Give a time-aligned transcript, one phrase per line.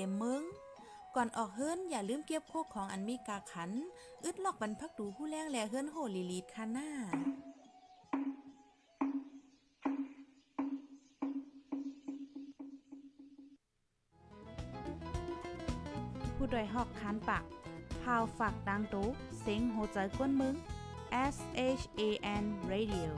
[0.00, 0.42] เต็มเมือง
[1.16, 3.70] ก่อนออกเฮิรนอย่าลืมเก็บโคกของอันมีกาขัน
[4.24, 6.88] อึดลอกบรรพักดูผู้แรงแลเฮิรนโหลีลีดค่ะหน้า
[16.36, 17.44] ผู้ดยหอกคันปาก
[18.02, 19.08] พาวฝากดังตู้
[19.40, 20.54] เซ็งโหใจกวนมึง
[21.34, 21.36] S
[21.80, 22.02] H A
[22.42, 23.10] N Radio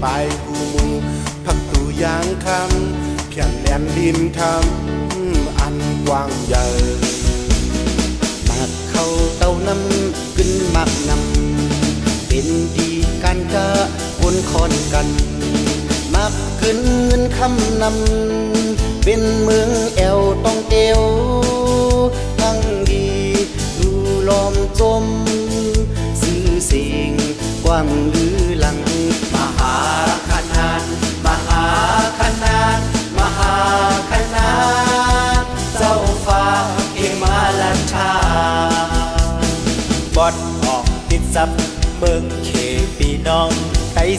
[0.00, 0.06] ไป
[0.44, 0.86] กูมู
[1.44, 6.64] พักตูยางคำแข่นแหลนดินทำอันกว้างใหญ่
[8.48, 9.06] มักเข้า
[9.38, 12.90] เต้านำขึ้นมักนำเป็นดี
[13.22, 13.68] กันกะ
[14.18, 15.08] คนคอนกัน
[16.14, 21.00] มักขึ้นเงินคำนำเป็นเมืองแอวต้องเตว
[22.40, 22.58] ทั้ง
[22.90, 23.06] ดี
[23.78, 23.90] ดู
[24.28, 25.04] ลอมจม
[26.22, 27.12] สื่อเสียง
[27.64, 28.27] กว้างลือ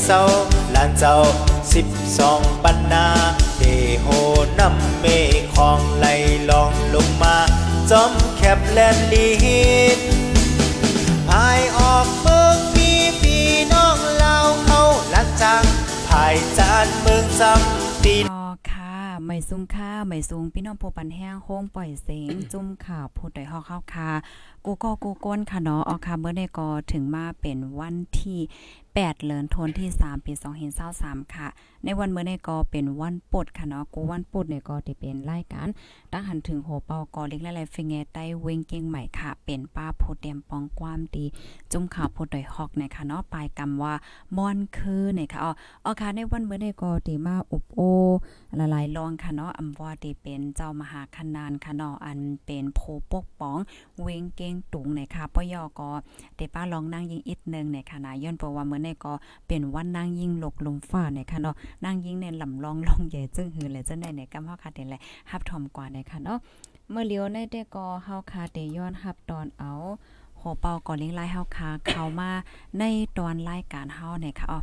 [0.05, 0.21] เศร้า
[0.75, 1.15] ลานเจ้า
[1.73, 1.87] สิบ
[2.17, 3.05] สองปันนา
[3.57, 3.63] เด
[4.01, 4.07] โห
[4.59, 6.05] น้ำเมฆของไหล
[6.49, 7.37] ลองลงมา
[7.89, 9.29] จอมแคบแลนลี
[9.97, 9.99] น
[11.27, 14.81] พายออกเมืองมีพี่น้องลาวเขา
[15.13, 15.63] ลักจัง
[16.07, 18.25] พายจานเมืองจำตีน
[18.71, 24.11] ค่ะไม่ซุ่มค่าไม่ซุงพี่น้องโพปันแห้งโฮงปล่อยเสียงจุ่มข่าวพูดได้ฮอกเข้าค่ะ
[24.65, 28.39] กูก็กูก้นค่ะเนาะออค่ะเมื่อได้ก็ถึงมาเป็นวันที่
[28.97, 30.33] 8 เหรินทนที่ 3 ปี
[30.83, 31.47] 2523ค่ะ
[31.83, 35.67] ในวันเมื่อได้ก็เป็นวันปุดค่ะเนาะกูวันปุดเนี่ยก็ได้เป็นรายการ
[36.11, 41.25] ตั้งหันถึงโหเปากอเล็กและไรฟิงเงใต้เวงเก่งใหม่ค่ะ เป็นป้าโพเตียมปองความดี
[41.71, 43.93] จุ่มข่าวพูดได้ฮอกเนี่ยค่ะเนาะปลายกรรมว่า
[44.37, 45.51] มอนคือเนี่ยค่ะอ๋อ
[45.85, 47.79] อ๋อค่ะในวันเมื่อได้ก็ได้มาอุบโอ
[48.59, 52.79] ละลายลองค่ะเนาะอำว่าที่เป็นเจ้ามหาคณานค่ะเนาะอันเป็นโพ
[53.11, 53.57] ปกป้อง
[54.01, 55.89] เวงเก้งตุงในค่ะปยอก็
[56.35, 59.13] เดป้าลองนั่งยิงอีกนึงในค่ะนะย้อนเพราะว่าเมื่อในก็
[59.47, 64.95] เป็นวันนั่งยิงหลกลมฟ้าในค่ะเนาะนั่งยิงในลำลองลองใหญ่จึงหือและจังได๋ในกำเฮาคาเดแล
[65.31, 66.39] ฮับทอมกว่าในค่ะเนาะ
[66.91, 69.71] เมื่อเลียวในได้ก็เฮาคาเดย้อนฮับตอนเอา
[70.37, 72.29] โหเป่าก่อนเลี้ยงไล่เฮาคาเข้ามา
[72.79, 72.83] ใน
[73.17, 74.59] ตอนรายการเฮาเนี่ยค่ะอ๋อ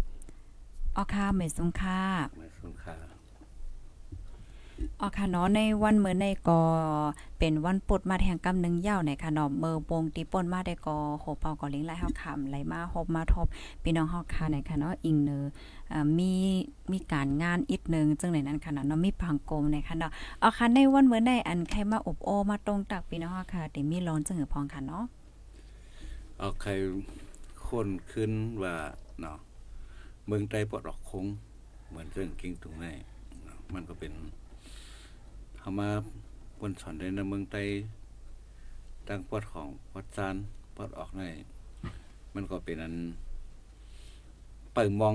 [0.97, 2.01] อ๋อค่ะเมสุงค่ะ
[2.39, 2.97] เมสุงค่ะ
[5.01, 6.61] อ๋อค่ะเนาะในวันเมื้อในก็
[7.39, 13.47] เป็นวันปุดมาแห่งกำนึงยาวในค่ะเนาะเมื่อวงตีป่นมาได้ก็โหเป่าก็เลิงไหลเฮาคำไหลมาฮบมาทบ
[13.83, 15.45] พี่น้องเฮาค่ะในค่ะเนาะอิงเนอ
[16.19, 16.33] มี
[16.93, 20.11] มีการงานอีกหนึงจึงในนั้นค่ะเนาะมีพังกลมในค่ะเนาะ
[20.43, 25.05] อ๋อค่ะในวันเมื้อในอันใครมาอบโอมาตรงตักพี่น้องเฮาค่ะที่มีร้อนจึงหือพองค่ะเนาะ
[26.39, 26.71] เอาใคร
[27.69, 28.31] คนขึ้น
[28.63, 28.75] ว่า
[29.21, 29.39] เนาะ
[30.27, 31.27] เมืองไต้ปลดออกคง
[31.89, 32.87] เหมือนเรื่องกิ้งตรงไหน
[33.75, 34.13] มันก็เป็น
[35.67, 35.91] เขามา
[36.61, 37.63] บนสอนในเมืองไต้
[39.09, 40.37] ตั้งปอดของวัดจาน
[40.77, 41.23] ปอดออกใน
[42.35, 42.95] มันก็เป็นอัน
[44.75, 45.15] เปิดมอง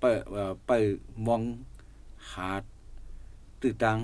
[0.00, 0.86] เปิดเอ่อเปิด
[1.26, 1.42] มอง
[2.32, 2.48] หา
[3.60, 3.98] ตื้อตัง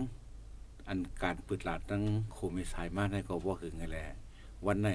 [0.89, 4.05] อันการเปิดหลาดตั้งโคมิสายมากในก็บ่คือไงแหละ
[4.67, 4.89] วันไหน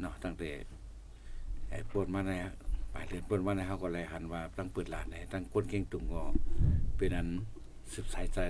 [0.00, 0.50] เนาะตั้งแต่
[1.70, 2.32] ไอ้ปวดมาใน
[2.94, 6.22] ปลายเดือนปวดมาในเขาก็เลยหันว่าตั้งเปิดหลานในตั้งก้นเก่งตุงก็
[6.96, 7.28] เป็นอัน
[7.92, 8.40] สืบสายใจ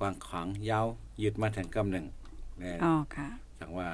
[0.00, 0.86] กว้างขวางยาว
[1.22, 2.06] ยืดมาแทงกำหนึ่ง
[2.58, 3.28] แน่อ๋อค่ะ
[3.58, 3.88] สั่งว่า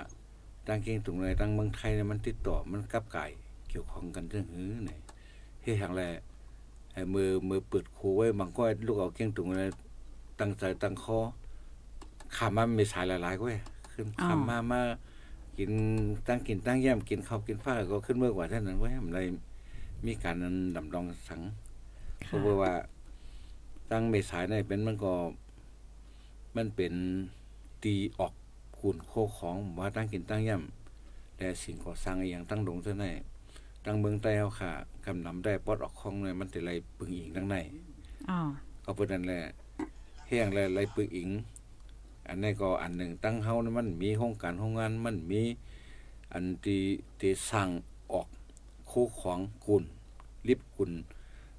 [0.66, 3.24] ตั้งเก่งตุงเลยตั้งเมืองไทยเนี่ยมันติดต่อมันกับไก่
[3.68, 4.92] เกี่ยวข้องกันเรื่องหื้อไหน
[5.62, 6.02] เฮ็ดอย่างไร
[6.92, 9.70] ไอ้มือมือเปิดคูไว้บางก็ลูกเอาเก่งตุงเลย
[10.40, 11.18] ตั้งใจตั้งคอ
[12.36, 13.58] ขามามีสายหลายๆก็เว้ย
[13.92, 14.80] ขึ้นอ๋อขามามา
[15.58, 15.70] กิน
[16.26, 19.26] ตั้งกินตั้งแย้มกินข้าวกินฟ้าก็ขึ้นเมื่อกว่าเท่านั้นไว้มันเลย
[20.06, 21.40] มีการนั้นดำดองสัง
[22.26, 22.72] เพค่ะราะว่า
[23.90, 25.12] ตั้งเมษายนเป็นมันก็
[26.56, 26.94] มันเป็น
[27.84, 28.32] ตีออก
[28.78, 30.62] ขุนโคของว่าตั้งกินตั้งแย้ม
[31.36, 33.16] แต่สิ่งก่อสร้างอหย่างตั้งดงเท่านั้น
[33.84, 34.70] ตั้งเมืองใต้เฮาค่ะ
[35.04, 37.56] กำนำได้ปลดออกของเลยมันแต่ไรปึงอิงทั้งใน
[38.28, 38.38] อ๋อ
[38.84, 39.40] ก็เพิ่นนั่นแหละ
[40.28, 41.30] แห้งแล้วไรปึกอิง
[42.28, 45.42] อันนี้ก็อันหนึ่งตั้งเฮานี่มันมีโครงการโรงงานมันมี
[46.32, 46.82] อันที่
[47.20, 47.68] ที่สร้าง
[48.12, 48.14] อ
[48.90, 49.84] คู่ของกุล
[50.48, 50.92] ลิบกุล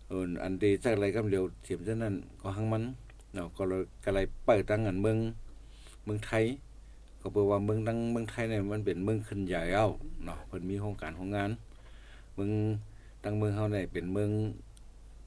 [0.08, 2.84] เอออันเดจักอะไรก็เร็วเสียมเช่นนั้นก็หังมัน
[3.34, 5.18] เนาะก็เลยก็เลยเปิดตั้งอันเมือง
[6.04, 6.46] เมืองไทย
[7.22, 9.90] ก็เปิดว่าเมืองดังเมืองไทยเนี่ยมันเป็นเมืองขึ้นใหญ่เอ้า
[10.24, 11.50] เนาะเพิ่นมีโครงการของงาน
[12.34, 12.52] เมือง
[13.24, 14.32] ดังเมืองเฮาเนี่ยเป็นเมือง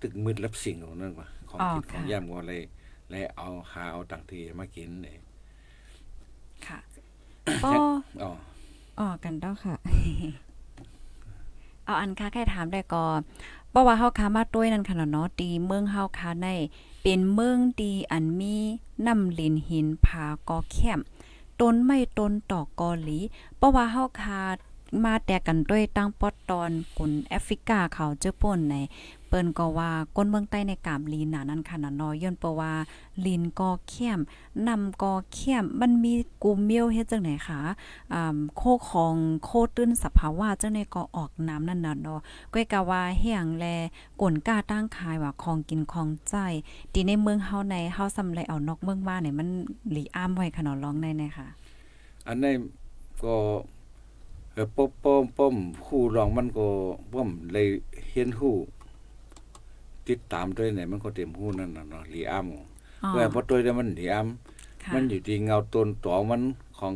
[0.02, 2.62] ตึกมืดรับสิ่งของนั่นว่าของกินของย่ำก็เลย
[3.10, 5.16] เลยเอาหาเอาต่างที่มากินเนี่ย
[6.66, 6.78] ค่ะ
[7.64, 7.72] ป้อ
[8.22, 8.30] อ๋อ
[8.98, 9.74] อ๋อกันเด้อค่ะ
[11.84, 13.04] เอาอันค้าแค่ถามได้ก็
[13.70, 16.48] เพราะว่าเฮาค้ามาต้วยนั่นค่ะเนาะตีเมืองเฮาค้าใน
[17.02, 18.56] เป็นเมืองดีอันมี
[19.06, 21.00] น้ำลินหินผากอแคม
[21.60, 23.18] ต้นไม่ต้นตอกกอหลี
[23.56, 24.42] เพราะว่าเฮาคา
[25.04, 28.76] มาแต่กันด้วยตั้งปอดตอนกุนแอฟริกาเขาเจอป่นใน
[29.28, 32.72] เปิ้นก็ว่าก้นเมืองใต้ในกามลีนน่ะนั่นค่ะนะนาะย้อนเปะว่า
[33.24, 34.20] ลีนก็เข้ม
[34.68, 37.60] นำก็เข้มมันมีกูเมียวเฮ็ดจังไหนคะ
[38.12, 39.14] อ่าโคของ
[39.44, 42.20] โคตื้นสภาวะจังไดก็ออกน้ำนั่นน่ะเนาะ
[42.52, 43.64] ก้อยกะว่าเฮียงแล
[44.20, 46.34] กลกล้าตั้งขายว่าของกินของใจ
[46.92, 49.48] ดีในเมืองเฮาในเฮาสำไรเอานอกเมืองบ้านเนี่ยมัน
[49.90, 51.46] หลีอ้ามไว้ค่ะเนาะร้องได้แน่ค่ะ
[52.26, 52.52] อันนี้
[53.22, 53.36] ก็
[54.52, 55.56] เอ่อป้อมป้อมป้อม
[55.86, 56.66] คู่รองมันก็
[57.12, 57.66] ป้อมเลย
[58.10, 58.54] เห็นหู้
[60.08, 64.22] ติดตามด้วยเนี่ยมันก็เต็มหู้นั่นน่ะเนาะหลีอ้ํอ๋อว่าพอตัวเนี่ยมันหลีอ้ํ
[64.82, 66.42] ค่ะมันอยู่ที่เงาต้นตอมัน
[66.78, 66.94] ของ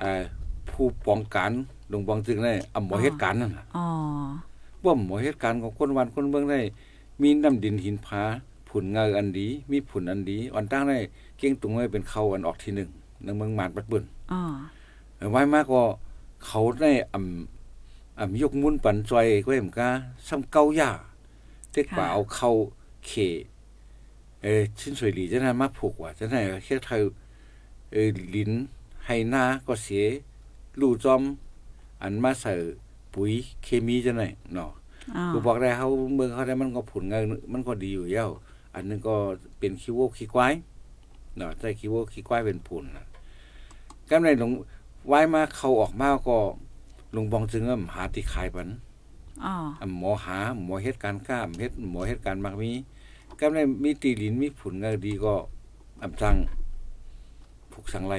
[0.00, 0.22] เอ่อ
[0.70, 1.52] ผู้ป้องกัน
[1.92, 3.86] ลงบางจึงได้อำหมอเหตุการณ์นั่นน่ะอ๋อ
[4.82, 6.60] ป้อมหมอเหตุการณ์ของคนวันคนเมืองได้
[7.22, 8.22] มีน้ำดินหินผา
[8.68, 10.98] ผุนเงาอันดี มีผุนอันดีอันตั้งได้
[11.38, 12.88] เก้งตุงไว้เป็นเขาอันออกที่หนึ่ง
[13.24, 14.42] ในเมืองมานปัดเบิ่นอ๋อ
[15.32, 15.82] ไว้มากก็
[16.46, 19.88] เขาได้อ่ำอ่ำยกมุนปันจอยก็เอ็มกา
[20.28, 20.90] ซ้ำเก้าย่า
[21.70, 22.50] เต็กป่าเอาเข้า
[23.06, 23.12] เข
[24.42, 27.04] เออชิ้นสวยหลีจะนั้นมาผูกว่าจะนั้นแค่เธอ
[27.92, 28.50] เออลิ้น
[29.06, 30.04] ให้หน้าก็เสีย
[30.80, 31.22] ลู่จอม
[32.02, 32.52] อันมาใส่
[33.14, 33.32] ปุ๋ย
[33.62, 34.22] เคมีจะไหน
[34.54, 34.70] เนาะ
[35.16, 37.22] อ๋อกูบอกได้เขาเมืองเขาได้มันก็ผลงาน
[37.52, 38.30] มันก็ดีอยู่แล้ว
[38.74, 39.14] อันนึงก็
[39.58, 40.54] เป็นขี้โวกขี้ควาย
[41.36, 43.06] เนาะใส่ขี้โวกขี้ควายเป็นผลนะ
[44.08, 44.50] ก็ในหลวง
[45.08, 46.36] ไว้มาเขาออกมาก็
[47.12, 48.68] หลวงบองจึงก็หาที่ขายปัน
[49.44, 52.70] อ๋ออ่ำหมอหาหมอเฮ็ดการกล้ามเฮ็ดหมอเฮ็ดการมักมี
[53.38, 55.34] ก็ในมีตีลินมีผลงานดีก็
[56.02, 56.36] อำจัง
[57.72, 58.14] ผูกสังไร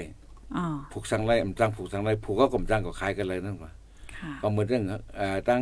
[0.55, 3.71] อ๋อผูกสังไรอำจังผูกสังไรผูกก็กำจังก็ขายกันเลยนั่นว่า
[4.17, 4.83] ค่ะก็เหมือนเรื่อง
[5.17, 5.61] เอ่อตั้ง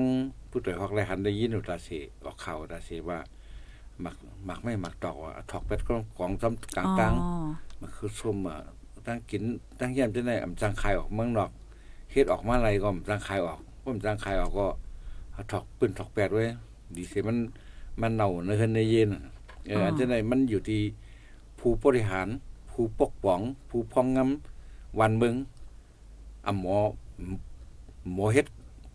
[0.49, 1.89] ผู้ตรวจฮอกไรหันได้ยินอยู่ตาเส
[2.25, 3.19] ออกข่าวตาเสว่า
[4.01, 4.15] หมัก
[4.45, 7.31] หมักไม่หมักตอกอะถอกเป็ดก็ของซ้ำกลางตังอ๋อ
[7.79, 8.59] มันคือส้มอะ
[9.07, 9.43] ตั้งกิน
[9.79, 11.51] ตั้งแย้มจะได้อำจังคายออกเมืองนอก
[12.11, 14.65] เฮ็ดออกมาอะไรก็อำจังคายออกก็อำจังคายออกก็
[15.31, 16.43] เอาถอกปืนถอกแปดไว้
[16.95, 17.37] ดีเสียมัน
[18.01, 19.21] มันเน่าในเฮือนในเย็นอะ
[19.65, 20.81] เอออันจะไหนมันอยู่ที่
[21.59, 22.27] ผู้บริหาร
[22.71, 25.35] ผู้ปกป้อง ผู้พองงำวันเมือง
[26.45, 26.77] อ่ำหมอ
[28.13, 28.47] หมอเฮ็ด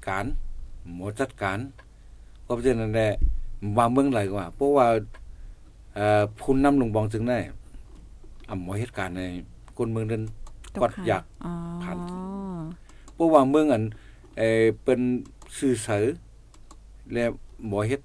[0.06, 0.26] การ
[0.94, 1.58] หมอจัดการ
[2.44, 3.08] ก็เพราะฉะนั้นแหละ
[3.78, 4.86] วางเมืองไหลกว่าเพราะว่า
[5.94, 7.38] เอ่อผู้นำลงบองถึงได้
[8.48, 9.22] อ่ำหมอเหตุการณ์ใน
[9.78, 10.24] คนเมืองนั้น
[10.74, 11.96] ตกดค่ะอยากอ๋อผ่าน
[13.14, 13.84] เพราะว่าเมืองอัน
[14.38, 15.00] เอ่อเป็น
[15.58, 16.04] สื่อเสือ
[17.12, 17.24] และ
[17.68, 18.00] หมอเฮ็ด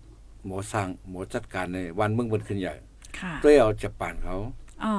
[0.45, 2.74] หมอสร้างหมอจัดการในวันเมืองเป็นขึ้นใหญ่
[3.19, 4.36] ค่ะด้วยเอาจับปานเขา
[4.83, 4.95] อ๋อ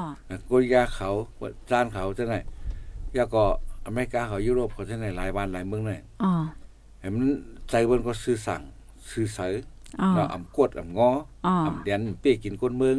[0.48, 1.10] กุยาเขา
[1.70, 2.36] จ้านเขาจะไหน
[3.16, 3.44] ยาก็
[3.86, 6.32] อเมริกาเขายุโรปเขาจะไหนหลายบ้านหลายเมืองเลยอ๋อ
[7.00, 7.28] เห็นมัน
[7.70, 8.62] ใจเบิ่นก็ซื้อสั่ง
[9.10, 9.52] ซื้อเสือ
[10.00, 11.10] อ๋อเนาะอำกดอำงอ
[11.46, 12.96] อ๋ออำเดียนเป้กินคนเมือง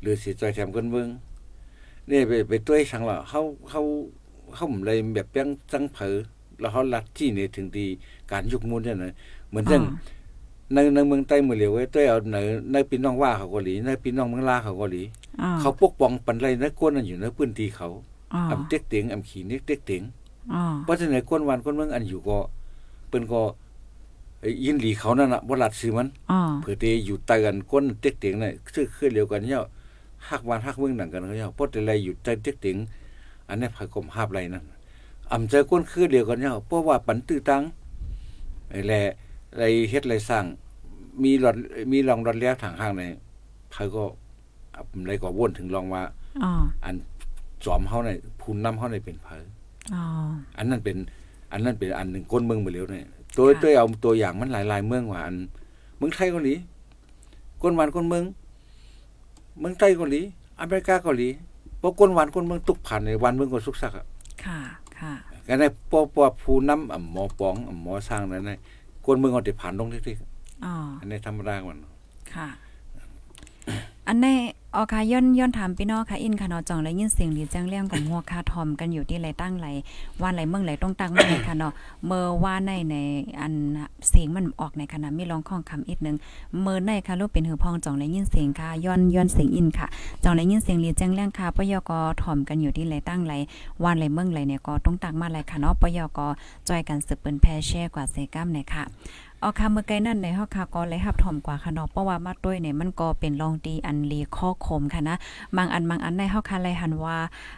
[0.00, 1.08] หรือสิจอยแถมคนเมือง
[2.10, 3.40] นี่ไปไปต้วยสังละเฮา
[3.70, 3.80] เฮา
[4.56, 6.16] เฮาเลยแบบเปียงจังเผอ
[6.60, 7.86] แล้วเฮาลัดที่นี่ถึงดี
[8.30, 9.12] การยุกมุนเนี่ยนะ
[9.48, 9.82] เหมือนจัง
[10.72, 12.36] ในในเมืองใต้เมืองเหลียวไว้ต้วยเอาใน
[12.72, 15.02] ในพี่น้องว่าเขาก็หลีในพี่น้องเมืองลาเขาก็หลี
[15.40, 17.88] อ๋อเขาปกป้องปันไรในก้นนั้นอยู่ในพื้นที่เขา
[18.34, 20.02] อ๋ออำเต็กเต็งอำขี้เน็กเต็กเต็ง
[20.52, 22.38] อ๋อเพราะฉะนั้นก้นวันก้นเมืองอันอยู่ก็
[23.08, 23.42] เปิ้นก็
[24.40, 29.60] เอ้ยยินหลีเขานั่นน่ะบ่ลัดซื้อมันอ๋อเพื่อที่อยู่ใต้กันก้นเต็กเต็งน่ะคือคือเดียวกันเนี่ย
[30.30, 32.76] ฮักวันฮักเมืองหนังกันเขาเนี่ยเพราะแต่ไรอยู่ใต้เต็กเต็ง
[33.48, 34.64] อันนี้ภายกรมหาบไรนั่น
[35.32, 37.62] อำใจก้นคือเดียวกันเนี่ยเพราะว่าปันตื้อตัง
[38.70, 38.92] ไอ้แล
[39.56, 40.44] ไรเฮ็ดไรสร้าง
[41.22, 41.56] มีหลอด
[41.92, 43.02] มีรองรอดแล้วทางห้างใน
[43.72, 44.04] ภายก็
[44.74, 46.02] อะไรก็วนถึงลองว่า
[46.42, 46.52] อ๋อ
[46.84, 46.94] อัน
[47.64, 48.10] จอมเฮาใน
[48.40, 49.28] พูนนำเฮาในเป็นไผ
[49.94, 50.02] อ๋อ
[50.58, 50.96] อันนั้นเป็น
[51.52, 55.36] อันนั้นเป็นอันหนึ่งก้นเมืองไปแล้วเนี่ยตัวค่ะตัวเอาตัวอย่างมันหลายๆเมืองว่าอัน
[55.96, 56.54] เมืองไทยเกาหลี
[57.62, 58.24] ก้นหวานก้นเมือง
[59.58, 60.20] เมืองไทยเกาหลี
[60.60, 61.28] อเมริกาเกาหลี
[61.78, 64.06] เพราะก้นหวานก้นเมืองตุกผ่านในวันเมืองก็สุกซักอะ
[64.44, 64.60] ค่ะ
[64.98, 65.12] ค่ะ
[65.46, 68.58] กันในปอปอผู้นำอ่ำหมอปองอ่ำหมอสร้างนั้นน่ะ
[69.04, 70.18] ก้นเมืองก็ได้ผ่านลงเล็ก
[70.64, 71.78] อ๋อๆอันนี้ธรรมดามัน
[72.34, 72.48] ค่ะ
[74.08, 74.26] อันใน
[74.74, 79.68] ออค่ะย้อนย้อนถามพี่น้องค่ะอินค่ะเนาะจ่องและยินเสียงหลีแจ้งเรื่องของหัวคาทอมกันอยู่ที่ไรตั้งไร
[80.20, 81.72] ว่านไรเมืองไรต้องตั้งเมื่อไหร่ค่ะเนาะ
[82.06, 82.96] เมื่อว่าในใน
[83.40, 83.54] อัน
[84.08, 86.16] เสียงมันออกในขณะมีร้องข้องคำอีกนึง
[86.60, 89.86] เมื่อในค่ะลูกเป็นหือพองจ่องและยินเสียงค่ะย้อนย้อนเสียงอินค่ะ
[90.24, 91.92] จ่องและยินเสียงหลีแจ้งเรื่องค่ะปยก
[92.22, 93.34] ทอมกันอยู่ที่ไรตั้งไร
[93.82, 96.20] ว่านไรเมืองไรเนี่ยก็ต้องตั้งมาไรค่ะเนาะปยก
[96.68, 98.84] จอยกันสืบเปิ้นแพร่แช่กว่าเซกัมเนี่ยค่ะ
[99.42, 105.16] เอาคำเมื่อไกลนั่นในเฮาค่ะก็เลยหับถ่อมกว่าค่ะเนาะเพราะว่ามาด้วยเนี่ยมันก็เป็นรองดีอันลีข้อคมค่ะนะ
[105.56, 107.16] บางอันบางอันในเฮาค่ะเลยหันว่า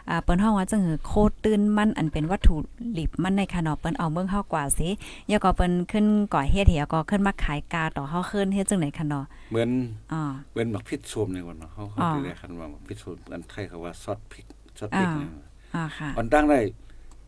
[0.09, 2.55] อ่าเปิ้นเฮาว่าจังหือโคตรตื่นมันอันเป็นวัตถุ
[2.97, 4.89] ดิบมันในค่ะเนาะเปิ้นเอาเมืองเฮากว่าสิ
[5.31, 9.69] ยาก็เปิ้นขึ้นก่อเฮ็ดเหียก็ขึ้นมาขายกาต่อเฮาขึ้นเฮ็ดจังไหนค่ะเนาะเหมือน
[10.13, 14.45] อ๋อเหมือนหมักพริกโชมในวันเนาะเขาเขาอ๋อที่แรกคันว่าหมักพริกโชมอันไทยเขาว่าซอสพริก
[14.77, 15.31] ซอสพริกอ่าเนี่ย
[15.75, 16.59] อ่าค่ะอันตั้งได้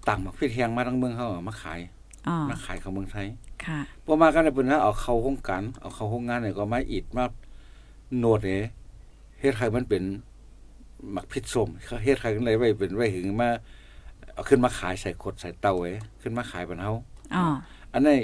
[0.07, 1.96] ต่างหมักพริกแห้งมาทั้งเมืองเขาเอามาขายอ๋อ
[2.49, 3.27] มาขายเขาเมืองไทย
[3.65, 7.23] ค่ะพอมากันได้เป็นนะเอาเข้าโครงการเอาเข้าโครงงานเนี่ยก็มาอิดมา
[8.17, 8.61] โนดเนี่ย
[9.39, 10.03] เฮ็ดให้มันเป็น
[11.11, 13.49] หมักพริกส้มเขาเฮ็ดให้กันเลยไว้เป็นไว้ถึงมา
[14.33, 15.91] เอาขึ้นมาขายใส่ขวดใส่เตาไว้
[16.21, 16.93] ขึ้นมาขายบนเฮา
[17.35, 17.45] อ๋อ
[17.93, 18.17] อันนี้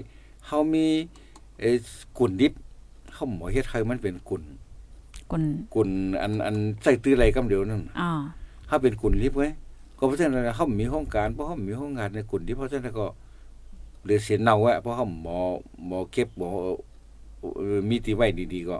[0.48, 0.86] เฮามี
[1.60, 1.76] เอ่อ
[2.20, 2.54] กุ่นดิบ
[3.14, 4.44] เฮาหมอเฮ็ดให้มันเป็นกุ่น
[5.32, 5.44] กุน
[5.76, 5.90] กุ่น
[6.22, 8.10] อันอันใส่ตื้ออะไรกำเดียวนั่นอ๋อ
[8.70, 9.50] ถ้าเป็นกุ่นลิบไว้
[9.98, 15.38] ก็เพราะฉะนั้นเขามีโครงการเพราะเขามีโครงการในกุ่นที่เพราะฉะนั้นก็เหลือเสียเนาไว้เพราะเขาหมอ
[15.88, 16.50] หมอเก็บหมอ
[17.58, 18.78] เอ่อมีที่ไว้ดีๆก็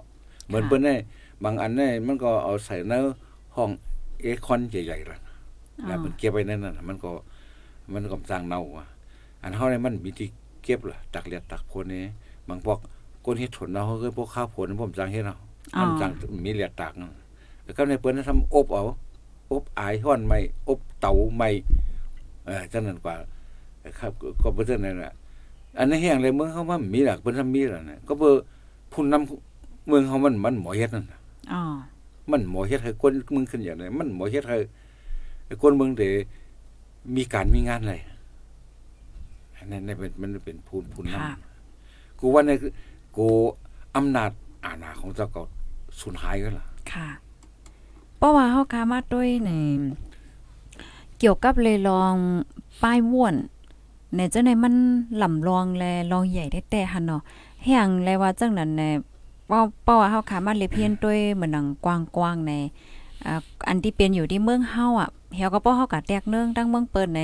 [0.48, 0.96] เหมือนเปิ้นได้
[1.44, 2.94] บางอันเนี่ยมันก็เอาใส่ใน
[3.56, 3.70] ห้อง
[4.22, 5.18] เอคอนใหญ่ๆล่ะ
[5.84, 7.12] อ๋แล้วอมันเก็บไว้นั่นน่ะมันก็
[7.94, 8.86] มันก็สร้างเน่าอะ
[9.42, 10.28] อันเฮาเนี่ยมันมีที่
[10.64, 12.02] เก็บล่ะตักเลียดตักโพนนี่
[12.48, 12.80] บางพวก
[13.26, 15.36] คนเฮ็ดถนเนาะเขาก็พวกข้าวผลผมจังเฮ็ดเอา
[15.76, 16.12] อ๋อมันจัง
[16.46, 17.12] มีเลียดตักนั่น
[17.64, 18.84] แล้วก็ในเปิ้นทำอบเอา
[19.52, 20.40] อบอายห้อนไม่
[20.70, 21.50] อบเตาไม่
[22.46, 23.16] เออจังนั้นกว่า
[24.00, 25.14] ครับ ก็ก็บ่จังนั้นน่ะ
[25.78, 28.30] อันนี้นแห้งเลยเมืองเขาว่ามีหลักเพิ่นทำมีแล้วนะก็เบ่
[28.92, 31.20] ผู้นำเมืองเขามันมันหมอเฮ็ดนั่นน่ะ
[31.54, 31.62] อ๋อ
[32.32, 34.58] มันหมอเฮ็ดให้คนเมืองขึ้นอย่างไรมันหมอเฮ็ดให้
[35.62, 36.08] คนเมืองได้
[37.16, 37.96] มีการมีงานอะไร
[39.56, 42.72] อันนั้นน่ะเป็นมันเป็นผู้ผู้นค่ะำกูว่าในคือ
[43.18, 43.28] กู
[43.96, 44.32] อำนาจ
[44.66, 45.42] อาณาของเจ้าก็
[46.00, 47.10] สูญหายกันล่ะ ค่ะ
[48.18, 49.52] เพราะว่าเฮาคามาด้วยใน
[51.20, 52.16] เกี่ยวกับเลยลอง
[52.84, 53.36] ป้ายม่วน
[54.16, 54.76] ในเจ้าในมัน
[55.22, 57.22] ลำลองแลลองใหญ่ได้แต่หันเนาะ
[57.66, 58.94] แห่งแลว่าจังนั้นเน่ย
[59.50, 62.52] ป้าเป้าว่าเฮาขามาเลเพียนด้วยเหมือนหนังกว้างๆใน
[63.26, 67.22] อ่าอันที่เป็นอยู่ที่เมืองเฮาอะเฮาก็เป้าเฮาก็แตกเนื่องตั้งเมืองเปิดใน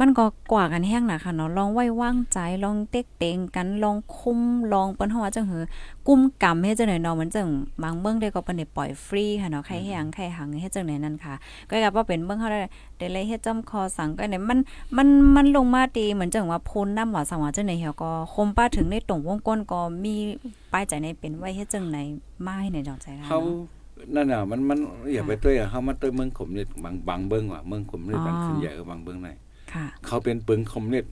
[0.00, 4.40] มันก็กว่ากันแห้งน่ะค่ะเนาะลองไว้วางใจลองเต็กเต็งกันลองคุม
[4.72, 5.62] ลองเปิ้นเฮาว่าจังหือ
[6.08, 7.48] กุมกรรมเฮ็ดจังได๋เนาะมันจัง
[7.82, 11.34] บางเมืองได้ก็เปิ้นได้ปล่อยฟรีค่ะเนาะใครแฮงใครหังเฮ็ดจังได๋นั่นค่ะ
[11.70, 12.58] ก็กลับว่าเป็นเมืองเฮาได้
[12.98, 14.58] ได้เลยเฮ็ดจำคอสังก็เนี่ยมัน
[14.96, 20.14] มันมันลงมาตีเหมือนจังว่าพ้นน้ำว่าสังว่าจังได๋เฮาก็คมป้าถึงในตรงวงก้นก็มี
[20.72, 21.98] ป้ายใจในเป็นไว้เฮ็ดจังไหน
[22.44, 23.40] มาให้ในดอกใจค่ะเขา
[24.14, 24.78] นั่นน่ะมันมัน
[25.14, 29.51] อย่าไปตัวอย่างเขามาตัวเมืองขมนิดบางบางเบิ้งว่ะเมืองขมนิดบางขึ้นใหญ่กับบางเบิ้งไหนค่ะ
[30.06, 31.04] เขาเป็นเปิงขมนิด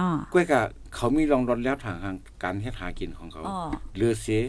[0.00, 0.60] อ๋อก้วยกะ
[0.94, 3.58] เขามีรองรอนแล้วทางทางการเฮ็ดหากินของเขาอ๋อ
[3.96, 4.42] เรือเสีย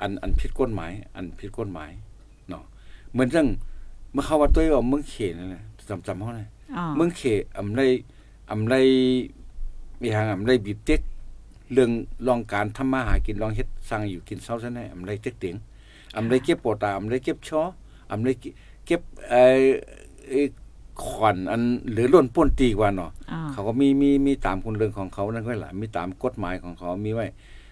[0.00, 1.90] อันอันผิดกฎหมาย อันผิดกฎหมาย
[2.48, 2.64] เนาะ
[3.12, 3.46] เหมือนจัง
[4.12, 7.22] เมื่อเขาว่าตัวว่าเมืองเขนั่นแหละจำจำเขาหน่อยอ๋อเมืองเข
[7.58, 7.80] อำไร
[8.50, 8.74] อำไร
[10.02, 11.00] มีทางอำไรบีบเต็ก
[11.72, 11.90] เรื่อง
[12.26, 15.56] ลองการทำมาหากินลองเฮ็ดสร้างอยู่กินเซาซะแน่อำไรเต็กเตียง
[16.16, 17.62] อำไรเก็บโปตาอำไรเก็บชอ
[18.10, 18.28] อำไร
[18.86, 19.42] เก็บไอ้
[20.28, 20.40] ไอ้
[21.04, 21.62] ขอนอัน
[21.92, 27.26] หรือล้นป้นตีกว่าเนาะอ๋อเขาก็มีมีมีตามคุณเรื่องของเขานั่นก็ล่ะมีตามกฎหมายของเขามีไว้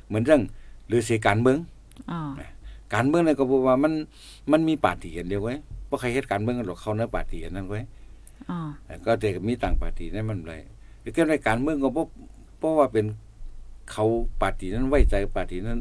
[0.07, 0.43] เหมือนเรื่อง
[0.89, 1.57] หรือเสียการเมือง
[2.11, 2.21] อ๋อ
[2.95, 3.93] การเมืองเนี่ยก็บอกว่ามัน
[4.53, 5.55] มันมีปาร์ตี้กันเดียวไว้
[5.89, 7.81] บ่ใครเฮ็ดการเมืองกันหรอกเขาเนื้อปาร์ตี้กันนั่นไว้
[8.51, 8.59] อ๋อ
[9.05, 10.61] ก็แต่ก็มีต่างปาร์ตี้นั่นมันเลย
[11.17, 12.03] ก็ในการเมืองก็บ่
[12.59, 13.07] เพราะว่าเป็น
[13.93, 14.05] เขา
[14.41, 15.81] ปาร์ตี้นั้นไว้ใจปาร์ตี้นั้น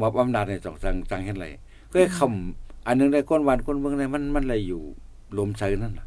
[0.00, 1.46] มอบอำนาจในจ่องจังจังเฮ็ดไร
[1.90, 4.82] ก็ให้คำอันหนึงได้ก้นวันก้นเมืองได้มันมันเลยอยู่
[5.38, 6.06] ลมใจนั่นน่ะ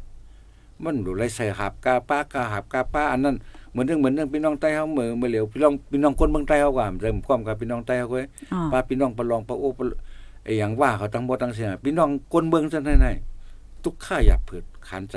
[0.82, 3.36] มันดูไรใส่หับกาป้ากาหับกาป้าอันนั้น
[3.70, 9.96] เหมือนเรื่องเหมือนเรื่องพี่น้องใต้เฮาเมื่อเมื่อเหลียวพี่น้องพี่น้องคนเมืองใต้เฮาว่าเริ่มความกับพี่น้องใต้เฮาเว้ยอ๋อป้าพี่น้องประลองประโอ้ประ
[10.44, 15.16] ไอ้หยังว่าเขาทั้งบ่ทั้งเสียพี่น้องคนเมืองซั่นไหนๆทุกข้าอยากเผิดขานใจ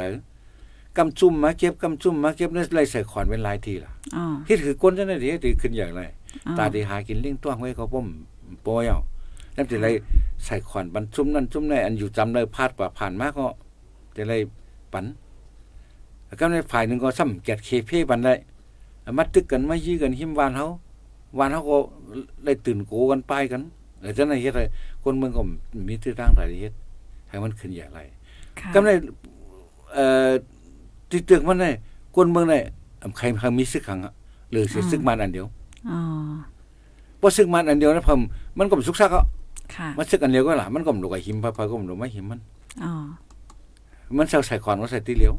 [0.97, 6.01] กำจุ่มมาเก็บกำจุ่มมาเก็บในไรใส่ขอนเป็นหลายทีล่ะอ๋อเฮ็ดคือคนจังได๋ที่ที่ขึ้นอย่างไร
[6.47, 8.07] อ๋อตาที่หากินเลี้ยงต้วงไว้เขาผม
[8.65, 8.99] ปอยเอา
[9.53, 9.87] แล้วแต่ไร
[10.45, 13.45] ใส่ขอนบรรจุ่มนั่นจุ่มนี่อันอยู่จำเลยพาดกว่าผ่านมาก็
[14.13, 14.33] แต่ไร
[14.93, 15.05] ปัน
[16.27, 18.33] แล้วก็ในฝ่ายหนึงก็ซ้ำแกดเคเพบันได้
[19.17, 20.67] มาตึกกันมายื้อกันหิมวานเฮา
[21.37, 21.77] วานเฮาก็
[22.43, 23.61] เลยตื่นโกกันไปกัน
[23.99, 24.61] เออจังได๋เฮ็ดไร
[25.03, 25.41] คนเมืองก็
[25.87, 26.73] มีที่ทางหลายเฮ็ด
[27.29, 27.99] ให้มันขึ้นอย่างไร
[28.59, 28.89] ค่ะก็ใน
[29.93, 30.29] เอ่อ
[31.09, 31.69] ที่ตึกมันได้
[32.15, 32.59] คนเมืองได้
[33.03, 34.13] อำใครใครมีซึกขังอะ
[34.51, 35.45] หรือสิซึกมันอันเดียว
[35.89, 35.99] อ๋อ
[37.21, 38.21] บ่ซึกมันอันเดียวนะเพิ่ม
[38.57, 39.25] มันก็บ่สุกซักอะ
[39.75, 42.39] ค่ะมันซึกอันเดียวก็ล่ะมันก็มดูกับหิมพะพะก็มดูไม่หิมมัน
[42.83, 42.91] อ๋อ
[44.17, 45.33] มันเซาใส่ก่อนก็ใส่ตีเหลียว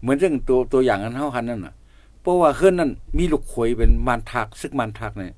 [0.00, 1.74] เหมือนเรื่องตัวตัวอย่างอันเฮาหันนั่นน่ะ
[2.20, 5.34] เพราะว่าเฮือนนั่นมีลูกขวยเป็นมานทักซึกมานทักเนี่ย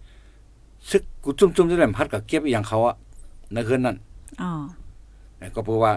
[0.90, 2.96] ซึกกูจุ่มๆจะได้พัดกับเก็บอหย่างเขาอะ
[3.52, 3.96] ในเฮือนนั่น
[4.42, 4.50] อ๋อ
[5.54, 5.92] ก็เพราะว่า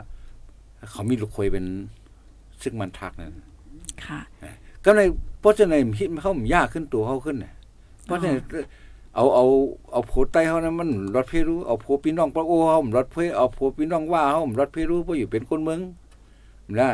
[0.92, 1.66] เขามีลูกขวยเป็น
[2.62, 3.34] ซึกมานทักนั่น
[4.06, 4.20] ค่ะ
[4.84, 5.02] ก็ใน
[5.40, 7.54] เพราะฉะนั้นฮิตเขามันยากขึ้นตัวเขาขึ้นน่ะ
[8.06, 8.44] เพราะฉะนั้น
[9.16, 9.46] เอาเอา
[9.92, 15.80] เอาโพไตเขานั้นมันรถเพรู้เอาโพพี่น้องปะโอเขามันรถเพเอาโพพี่น้องว่าเขามันรถเพรู้เพราะอยู่เป็นคนเมือง
[16.80, 16.90] นะ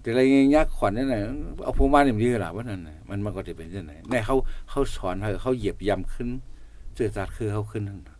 [0.00, 1.20] แต่อะไรเงี้ยยากขวัญนั่นน่ะ
[1.64, 4.36] เอาโพมาเนี่ยมันดีกว่าว่านั่นน่ะมันมันก็จะเป็นยังไงในเขา
[4.70, 6.28] เขาสอนเขาเขาเหยียบย่ำขึ้น
[6.94, 8.16] เจือจัดคือเขาขึ้นนั่นน่ะ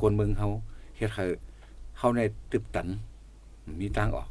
[0.00, 0.48] คนเมืองเขา
[0.96, 1.24] เฮ็ดให้
[1.98, 2.88] เขาในตึบตัน
[3.80, 4.28] มีทางออก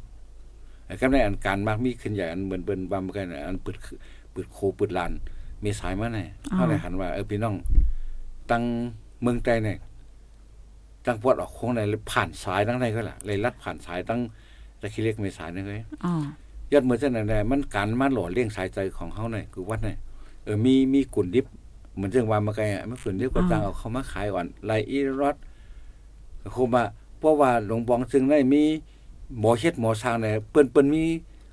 [0.86, 3.96] ไอ้ก็ในอันการมากมีขึ้นใหญ่อันเหมือนเบิ่นบำกันน่ะอันเปิดคือ
[4.32, 5.12] เปิดโคเปิดลาน
[5.64, 7.56] มีสายมาแน่อ๋อเขาเลยหันว่าเออพี่น้อง
[8.50, 8.62] ตั้ง
[9.22, 9.78] เมืองใจเนี่ย
[11.06, 11.80] ตั้งปวดออกโค้งใน
[12.10, 14.20] ผ่านสายตั้งใดก็ล่ะเลยลัดผ่านสายตั้ง
[14.80, 16.12] ตะคิเล็กมีสายนั่นเลยอ๋อ
[16.72, 19.98] ยอดมือเส้นไหนๆมันการมาหล่อเลี้ยงสายใจของเขาเนี่ยคือวัดเนี่ย
[20.44, 21.46] เออมีมีกุ่นดิบ
[21.94, 25.36] เหมือนเรื่องวามาไกลอะมันฝืนดิบก็ตั้งเอาเขามาขายก่อนไลอีรอด
[26.52, 26.82] โคมา
[27.18, 28.62] เพราะว่าหลวงบองซึ่งได้มี
[29.38, 31.02] หมอเฮ็ดหมอสร้างเนี่ยเปิ้นเปิ้นมี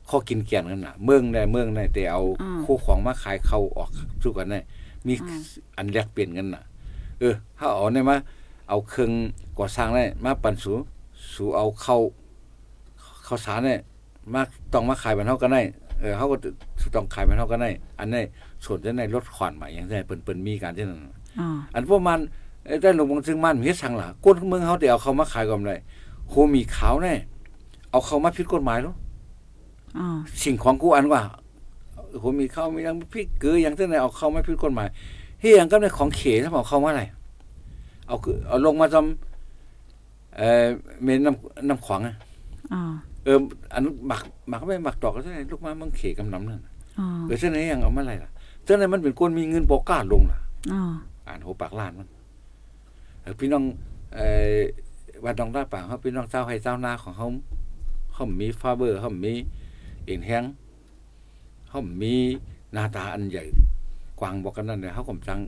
[0.10, 2.22] ข้อกินเกียนกันน่ะ เมืองได้เมืองได้แต่เอา
[2.64, 3.90] คู่ของมาขายเขาออก
[4.24, 4.60] สู้กันได้
[5.08, 5.14] มี
[5.78, 6.64] อันแลกเปลี่ยนกันน่ะ
[7.20, 8.18] เออ ถ้าเอาเนี่ยมา
[8.70, 9.12] เอาเครื่อง
[9.58, 10.72] ก่อสร้างได้มาปันสู
[11.34, 11.98] สูเอาเข้า
[13.26, 13.80] เข้าสารเนี่ย
[14.34, 14.42] มา
[14.74, 15.62] ต้องมาขายมันเท่ากันได้
[16.00, 16.36] เออเขาก็
[16.96, 18.22] ต้องขายมันเท่ากันได้อันนี้
[18.66, 21.00] ส่วนจะในลดขวานใหม่อย่างไรเปิ้นเปิ้นมีการที่นั่น
[21.40, 22.20] อ๋ออันพวกมัน
[22.66, 25.78] เอ้ยได้หลวงบางซึ่งมันเฮ็ดสั่งล่ะก้นเมืองเขาแต่เอาเขามาขายก่อนได้
[26.30, 27.14] โคมีขาวแน่
[27.92, 28.96] เอาเขามาผิดกฎหมายแล้ว
[29.98, 30.08] อ๋อ
[30.44, 31.22] สิ่งของกูอันว่า
[32.20, 34.88] โคมีข้าวมียังพริกเกลืออย่างเช่นไหนเอาเข้ามาผิดกฎหมาย
[35.42, 37.04] เฮียงก็ในของเขถ้าเอาเข้ามาอะไร
[38.08, 40.66] เอาคือเอาลงมาจำเอ่อ
[41.04, 42.16] เมนน้ำน้ำขวางอะ
[42.74, 42.82] อ๋อ
[43.26, 43.38] เออ
[43.74, 46.62] อันนั้นหมักหมักไม่หมักดอกก็ใช่ไหนลูกมามังเขกำน้ำนั่น
[47.00, 48.32] อ๋อเออเช่นไหนยังเอามาอะไรล่ะ
[48.64, 50.40] เช่นไหนมันเป็นคนมีเงินบอกกล้าลงล่ะ
[50.74, 50.82] อ๋อ
[51.28, 52.08] อ่านหัวปากล้านมัน
[53.22, 53.64] เออพี่น้อง
[54.16, 54.60] เอ่อ
[55.24, 57.28] วัดดองตาป่างเขาพี่น้องเจ้าให้เจ้านาของเขา
[58.14, 59.34] เขามีฟาเบอร์เขามี
[60.06, 60.44] เอ็นแห้ง
[61.70, 62.14] เขามี
[62.74, 63.44] หน้าตาอันใหญ่
[64.20, 65.40] กว้างบอกกันนั่นเลยเขากำจัง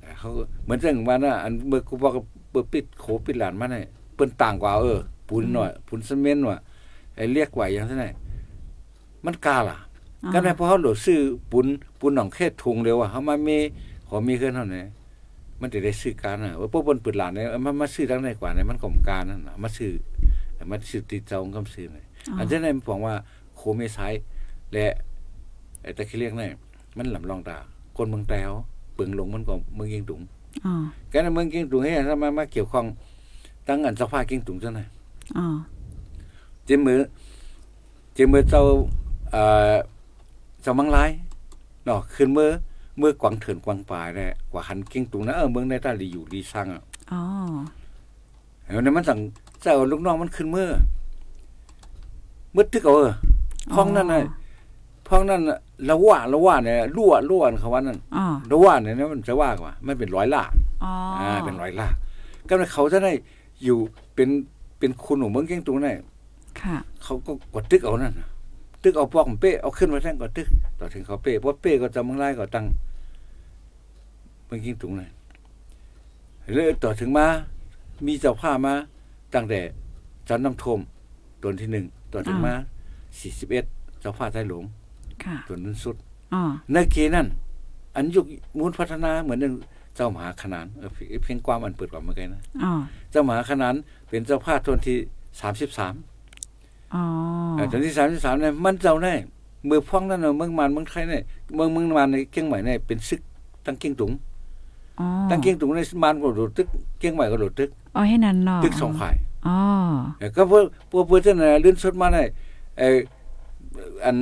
[0.00, 0.30] เอ่อเขา
[0.64, 6.58] เหมือนเรื่องว่าน่ะอันเมื่อกูบอกว่าเปิดปิดโขปิดหลานมาเนี่ยเปิ้นต่างกว่าเออ ปูนหน่อยปูนซีเมนต์ว่ะ
[7.16, 8.10] ไอ้เรียกไหวอย่างเท่าไหร่
[9.24, 9.76] มันกล้าล่ะ
[10.32, 11.18] ก็ได้เพราะเขาโหลดซื้อ
[11.52, 11.66] ปุน
[12.00, 13.58] ปุนหนองแค่ทุงเดียวอะเขามามี
[14.08, 14.82] ขอมีเครื่องเท่าไหร่
[15.60, 19.92] มันจะได้ซื้อการอะว่าพวกบนปืนหลานเนี่ยมันมาซื้อทั้งในกว่าเนี่ยมันกลมการนั่นน่ะมาซื้อ
[20.70, 22.04] มาซื้อติดเจ้าของคำซื้อเลย
[22.38, 23.14] อันเช่นนั้นผมว่า
[23.56, 24.12] โคเมสาย
[24.72, 24.86] และ
[25.82, 26.52] ไอ้ตะคิเรียกเนี่ย
[26.96, 27.56] มันหลำลองตา
[27.96, 28.50] คนเมืองแต้ว
[28.94, 30.20] เปึงลงมันก็เมืองเกียงตุง
[30.64, 30.74] อ๋อ
[31.10, 32.84] แกในเมืองเกียงตุงเฮ้ยถ้ามามาเกี่ยวข้อง
[33.68, 34.88] ตั้งอันสภาเกียงตุงซะหน่อย
[35.38, 35.46] อ๋อ
[36.64, 37.00] เจมมือ
[38.14, 38.62] เจมมือเจ้า
[39.30, 39.74] เอ่อ
[40.62, 41.10] เจ้ามังลาย
[41.84, 42.50] เนาะขึ้นเมื่อ
[42.98, 46.82] เมื่อกวางเถินกวางป่าเนี่ยกว่าหันเก่งตุงนะเออเมืองในตาลีอยู่ดีสร้างอะ
[47.12, 47.20] อ๋อ
[48.62, 49.20] เดี๋ยวนี้มันสั่ง
[49.62, 50.68] เจ้าลูกน้องมันขึ้นเมื่อ
[52.54, 53.12] มืดตึกเอาเออ
[53.74, 54.20] พ้องนั่นน่ะ
[55.08, 55.58] พ้องนั่นน่ะ
[55.88, 60.42] ละว่าละว่าเนี่ยรั่วรั่วเขาว่านั่นอ๋อละว่าเนี่ยนะมันจะว่ากว่ามันเป็นร้อยล่า
[60.84, 61.88] อ๋ออ่าเป็นร้อยล่า
[62.48, 63.12] ก็เลยเขาจะได้
[63.64, 63.78] อยู่
[64.14, 64.28] เป็น
[64.84, 65.96] เป็นคุณของเมืองเก่งตุงเนี่ย
[66.60, 68.28] ค่ะเขาก็กดตึกเอานั่นน่ะ
[68.82, 72.64] ตึกเอาปอกของเป้เอาขึ้นมาแท่งกดตึกต่อถึงเขาเป้เพราะเป้ก็จำมังไล่ก็ตั้ง
[74.46, 75.08] เมื่อกี้ถุงเลย
[76.54, 77.26] เลยต่อถึงมา
[78.06, 78.74] มีเจ้าผ้ามา
[79.34, 79.60] ตั้งแต่
[80.28, 80.80] จันน้ำท่วม
[81.42, 82.54] ตัวที่หนึ่งต่อถึงมา
[83.18, 83.64] สี่สิบเอ็ด
[84.00, 84.64] เจ้าผ้าใต้หลวง
[85.24, 85.96] ค่ะตัวนั้นสุด
[86.34, 86.40] อ๋อ
[86.72, 87.26] ในเกนั่น
[87.94, 88.26] อันยุค
[88.58, 89.52] มูลพัฒนาเหมือนอย่าง
[89.96, 90.90] เจ้ามหาขนานเออ
[91.22, 92.72] เพียงความอันเปิดกว่าเมื่อกี้นะอ๋อ
[93.10, 93.74] เจ้ามหาขนาน
[94.08, 94.96] เป็นเจ้าผ้าทนที่
[95.40, 95.94] สามสิบสาม
[96.94, 97.04] อ๋อ
[97.56, 99.14] เออตอนที่สามที่สามเนี่ยมันเจ้าแน่
[99.66, 101.22] เมืองพ่องนั่นเนอะเมืองมันเมืองไทยเนี่ย
[101.54, 103.20] เมืองเมืองมันในเกียงใหม่เนี่ยเป็นซึก
[103.66, 104.12] ตั้งเกียงตุง
[105.00, 106.66] อ๋อตั้งเกียงตุงในมันก็โดดตึก
[106.98, 109.14] เกียงใหม่ก็โดดตึกอ๋อให้นั้นเนาะตึกสองฝ่าย
[109.46, 109.58] อ๋อ
[110.18, 112.28] เออก็เพื่อเพื่อเพื่อจะเนี่ยลื่นสดมาเนี่ย
[112.78, 112.98] เออ
[114.04, 114.16] อัน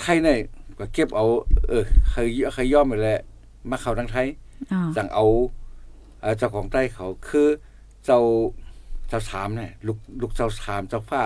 [0.00, 0.38] ไทยเนี่ย
[0.78, 1.24] ก็เก็บเอา
[1.68, 3.18] เออเคยเคยย่อมไปแล้ว
[3.70, 4.51] มาเข้าทางไทยอ๋อ
[4.96, 5.24] สั่งเอา
[6.20, 7.48] เอ่อเจ้าของใต้เขาคือ
[8.04, 8.20] เจ้า
[9.08, 11.22] เจ้าสามเนี่ยลูกลูกเจ้าสามเจ้าฟ้า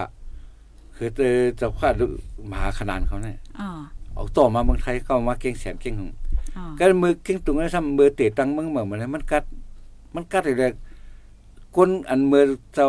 [0.96, 2.10] คือเจ้าเจ้าฟ้าลูก
[2.50, 3.68] มหาขนานเขาเนี่ยอ๋อ
[4.14, 6.12] เอาต่อมาเมืองไทยก็มาเก่งแสนเก่งหง
[6.56, 9.44] อ๋อก็มือเก่งตุงนั้นซ้ำมือเตะตังเมืองเมืองมันมันกัด
[10.14, 10.72] มันกัดเลย
[11.76, 12.44] คนอันมือ
[12.74, 12.88] เจ้า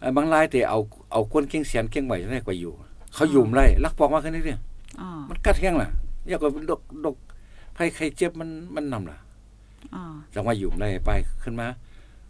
[0.00, 0.78] เอ่อบางรายแต่เอา
[1.12, 2.72] เอาคนเก่งแสนเก่งไหวได้กว่าอยู่
[3.14, 4.60] เขายุ่มไรลักปอกมาแค่นี้เนี่ย
[5.00, 5.88] อ๋อมันกัดแห้งล่ะ
[6.28, 7.16] อยากก็ดกดก
[7.74, 9.25] ไผใครเจ็บมันมันนำล่ะอ๋อ
[10.34, 11.10] จังว่ายุ่มได้ไป
[11.42, 11.66] ขึ้นมา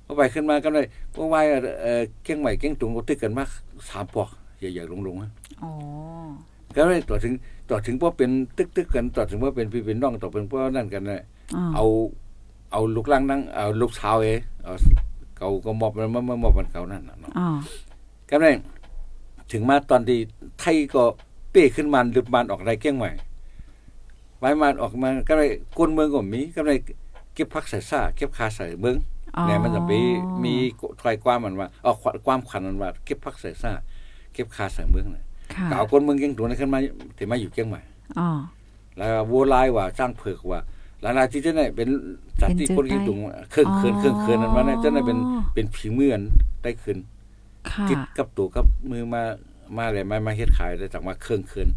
[0.04, 1.44] พอไปขึ้นมาก็เลยพวกวาย
[1.82, 3.44] เอ่อเก้งใหม่เก้งตุงก็ตึกกันมา
[3.88, 5.30] สามปอกใหญ่ๆลงๆฮะ
[5.62, 5.70] อ๋อ
[6.76, 7.34] ก็เลยต่อถึง
[7.70, 11.22] ต่อถึงว่าเป็นตึกตึกๆกันต่อถึงว่าเป็นพี่เป็นน้องต่อเป็นพวกนั่นกันนะ
[11.56, 11.84] อ๋อเอา
[12.72, 14.26] เอาลูกล่างนั่งเอาลูกชาวเอ
[14.64, 14.74] เอา
[15.36, 17.48] เก่าก็มอบมันมามอบมันเก่านั่นน่ะเนาะอ๋อ
[18.30, 18.54] ก็เลย
[19.52, 20.18] ถึงมาตอนที่
[20.60, 21.02] ไทยก็
[21.50, 23.10] เป้ขึ้นมาดึบมันออกไรเก้งใหม่
[24.38, 26.78] ไว้มาออกมาก็เลยกวนเมืองก็มีก็เลย
[27.36, 28.96] เก็บพักใส่ซ่าเก็บคาใส่เมือง
[29.36, 30.00] อ๋อเนี่ยมันจะมี
[30.44, 30.54] มี
[31.00, 31.92] ถอยความมันว่าเอา
[32.26, 33.72] ความขันมันว่าเก็บพักใส่ซ่า
[34.32, 36.78] เก็บคาใส่เมืองน่ะค่ะเก่าคนเมืองเก่งตัวนั้นขึ้นมา
[37.18, 37.80] ถึงมาอยู่เก่งใหม่
[38.18, 38.28] อ๋อ
[38.96, 40.60] แล้ววัวลายว่าจ้างเผือกว่า
[41.02, 41.88] หลายๆที่เจ้าเนี่ยเป็น
[42.40, 43.18] สัตว์ที่คนเก่งตุง
[43.50, 45.18] เครื่องเคืนเครื่องเคืนนั้นว่าเนี่ยเจ้าเนี่ยเป็น
[45.54, 46.20] เป็นผีเมือน
[46.62, 46.98] ได้คืน
[47.70, 49.22] ค่ะติดกับตัวกับมือมา
[49.76, 51.68] มาอะไรมามาเฮ็ดขายได้จากมาเครื่องเคืน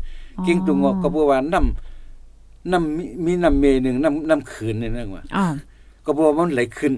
[0.43, 1.88] เก่งตุงก็บอกว่าน้ำ
[2.71, 5.45] น้ำมีมีน้ำเมหนึ่งน้ำน้ำคืนเนี่ยนั่นว่าอ๋อ
[6.05, 6.93] ก็บอกว่ามันไหลขึ้น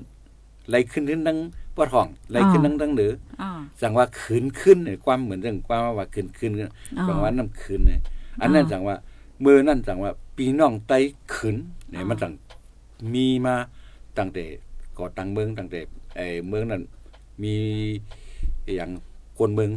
[0.69, 1.37] ไหลขึ้นขึ้นดัง
[1.75, 3.49] ปอดห้องไหลขึ้นดังดังเหนืออ๋อ
[3.81, 7.99] สั่งว่าขืนขึ้นเนี่ยความเหมือนเรื่องความว่าขืนขึ้นเนี่ยอ๋อสั่งว่าน้ำขืนเนี่ย
[8.41, 8.95] อันนั้นสั่งว่า
[9.45, 10.97] มือนั่นสั่งว่า ปีน้องไต้
[11.33, 11.55] ขืน
[11.89, 12.33] เนี่ยมันสั่ง
[13.13, 13.55] มีมา
[14.17, 14.43] ตั้งแต่
[14.97, 15.79] ก่อตั้งเมืองตั้งแต่
[16.15, 16.81] ไอ้เมืองนั้น
[17.43, 17.53] มี
[18.75, 18.89] อย่าง
[19.37, 19.71] คนเมือง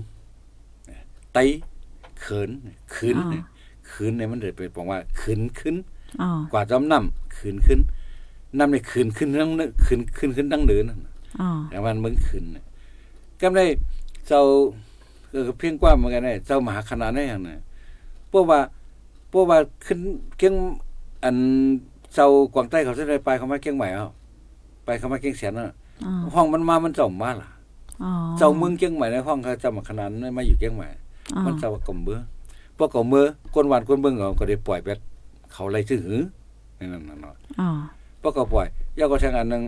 [1.34, 1.44] ไต้
[2.20, 2.50] เขิน
[2.94, 3.44] ขืนเนี่ย
[3.94, 5.74] ขืนเนี่ยมันเลยเป็นบอกว่าขืนขึ้น
[6.20, 7.80] อ๋อกว่าจอมน้ำขืนขึ้น
[8.58, 10.98] น้ำในขืนขึ้นทั้งเนื้อขืนขึ้นขึ้นทั้งเหนือนั่น
[11.40, 12.64] อ๋อแต่มันมึงขืนน่ะ
[13.40, 13.66] ก็ได้
[14.26, 14.42] เจ้า
[15.30, 17.62] เออเพียงกว่าเหมือนกันเนี่ยเจ้ามหาคณะได้อย่างน่ะ
[18.28, 18.60] เพราะว่า
[19.30, 19.98] เพราะว่าขึ้น
[20.38, 20.54] เกียง
[21.24, 21.36] อัน
[22.14, 24.08] เจ้ากวางใต้เขาจะได้ไปเขามาเกียงใหม่เอา
[24.84, 27.48] ไปเขามาเกียงแสนน่ะอ๋อห้องมันมามันเจ้ามาล่ะ
[28.02, 30.88] อ๋อเจ้าเมืองเกียงใหม่ในห้องเขาเจ้ามาคณะนั้นมาอยู่เกียงใหม่
[31.34, 32.20] อ๋อมันเจ้ากลมเบือ
[32.78, 34.88] พวกกลมเบือคนหวานคนเบิ่งเขาก็ได้ปล่อยไป
[35.52, 36.22] เขาไล่ชื่อหือ
[36.78, 37.68] นั่นน่ะเนาะอ๋อ
[38.22, 38.66] ปก็ปล่อย
[38.98, 39.62] ยาก็ทางอันนึง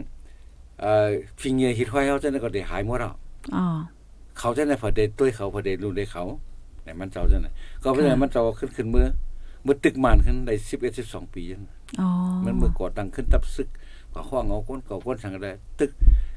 [0.81, 1.09] เอ่อ
[1.41, 3.15] ฟิงเงฮิตไว้เขาจะได้ก็ได้หายหมดแล้ว
[3.55, 3.65] อ๋อ
[4.39, 6.25] เขาจะได้พอได้ตุ้ยเขาพอได้รู้ได้เขา
[6.83, 7.49] แต่มันเจ้าจะไหน
[7.83, 9.07] ก็เพราะฉะนั้นมันเจ้าขึ้นขึ้นเมื่อ
[9.63, 11.63] เมื่อตึกมันขึ้นได้สิบเอ็ดสิบสองปียัง
[12.01, 12.09] อ๋อ
[12.45, 13.69] มันเมื่อก่อตั้งขึ้นตับซึก
[14.15, 15.91] ก็ห้องเอาก้นก่อก้นสั่งได้ตึก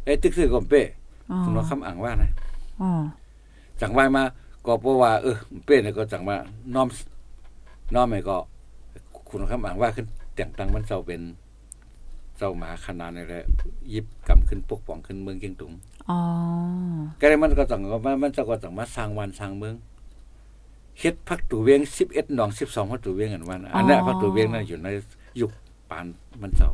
[0.03, 0.82] ไอ้ตึกซึกก็เป้
[1.32, 2.29] อ๋อคุณว่าคำอ่างว่านะ
[2.82, 2.89] อ๋อ
[3.82, 4.23] จังไว้มา
[4.69, 6.38] ก็เพราะว่า เออเป้เนี่ยก็จังว่า
[6.75, 6.88] น้อม
[7.95, 8.38] น้อมไอ้ก็
[9.29, 10.05] คุณคำอ่างว่าขึ้น
[10.36, 11.21] แต่งตั้งมันเจ้าเป็น
[12.38, 13.43] เจ้ามหาคณะนี่แหละ
[13.93, 15.71] ยิบกำขึ้นปกป้องขึ้นเมืองเกียงตุง
[16.10, 16.19] อ๋อ
[17.19, 19.75] ก็เลยมันก็ต้องว่ามันจะก็ต้องมาสร้างวันสร้างเมือง
[20.99, 21.79] เฮ็ดพักตูเวียง
[22.10, 24.88] 11หนอง12พักตูเวียงกันวันอันนั้นพักตูเวียงนั่นอยู่ใน
[25.41, 25.51] ยุค
[25.89, 26.05] ปาน
[26.41, 26.69] มันเจ้า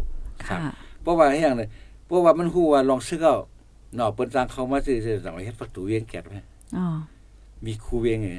[0.47, 0.57] ค่ะ
[1.01, 1.67] เพราะว่าอย่างนี้
[2.05, 3.35] เพราะว่ามันฮู้ว่าลองซื้อเอา
[3.95, 6.39] เนาะเปิ้นสร้างเข้ามาซื่อๆสั่งว่าเฮ็ดพักตูเวียงแก่ไว้
[6.77, 6.85] อ๋อ
[7.65, 8.31] มีครูเวียงไง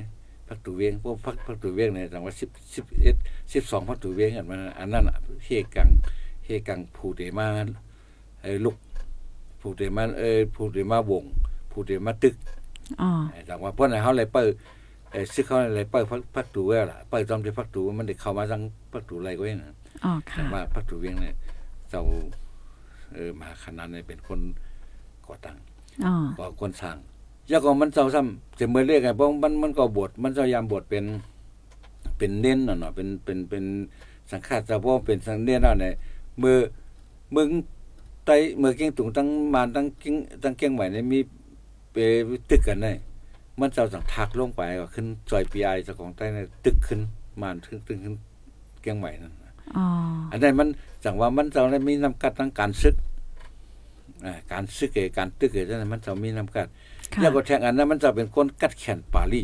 [0.48, 5.88] พักตูเวียงพวกพักพักตูเวียงเนี่ยสั่งว่า10 11 12พักตูเวียงกันมันอันนั้นน่ะเฮกัง
[6.44, 7.46] เฮกังผู้เดมา
[8.42, 8.76] ไอ้ลูก
[9.60, 11.24] ผู้เดมาเอ้ยผู้เดมาวง
[11.70, 12.34] ผู้เดมาตึก
[13.02, 13.10] อ๋อ
[13.46, 14.50] แต่ว่าเพิ่นให้เฮาเลยเปิด
[15.10, 18.62] เอ่อซื้อเขาเลยเปิดพักพักตูไว้ล่ะเปิดตอนที่พักตูมันได้เข้ามาทาง
[18.92, 21.34] พักตูไรก็เองนะอ๋อแต่ค่ะว่าพักตูเวียงเนี่ย
[21.88, 22.00] เจ้า
[23.14, 24.40] เออมหาคณะเนี่ยเป็นคน
[25.26, 25.56] ก่อตั้ง
[26.06, 26.96] อ๋อก่อคนสร้าง
[27.48, 31.04] แล้วก็มันเจ้าซ้ำจะเมื่อเรียกไงเพราะมันมันก็บวชมันเจ้ายามบวชเป็น
[32.18, 33.64] เป็นเน้นน่ะเนาะเป็นเป็นเป็น
[34.30, 35.94] สังฆาตเจ้าเพราะเป็นสังเน้นน่ะเนี่ย
[36.38, 36.56] เมื่อ
[37.34, 37.48] มึง
[38.24, 41.18] ไตเมื่อเก่งตุงตั้งมานตั้งเก่งตั้งเก่งใหม่เนี่ยมี
[41.92, 41.96] ไป
[42.50, 42.92] ตึกกันได้
[43.60, 47.00] มันจะสั่งทักลงไปก็ขึ้นจอยปีไอเจ้าของใต้ในตึกขึ้น
[47.40, 48.14] มานถึงตึกขึ้น
[48.82, 49.84] เกียงใหม่นั่นน่ะอ๋อ
[50.32, 50.68] อันนั้นมัน
[51.04, 52.94] สั่งว่ามันจะได้มีนำกัดทั้งการซึก
[54.24, 56.66] อ่าการซึกเอการตึกเอนั่นมันจะมีนำกัด
[57.12, 59.42] ค่ะแล้วก็แทงอันนั้นมันจะเป็นคนกัดแขนปาลี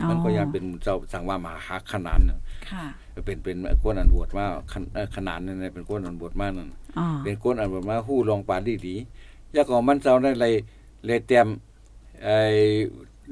[0.00, 2.38] อ๋อมันก็ยังเป็นเจ้าสั่งว่ามหาขนานน่ะ
[2.70, 2.84] ค่ะ
[3.26, 8.96] เป็นเป็นคนอันบวชมาขนเอ่อขนานนั่นน่ะเป็นคนอันบวชมานั่น อ๋อเป็นคนอันบวชมาฮู้ลองปาลีดี
[9.52, 10.54] แล้วก็มันเจ้าได้เลย
[11.06, 11.46] เลยเตรียม
[12.24, 12.36] ไอ้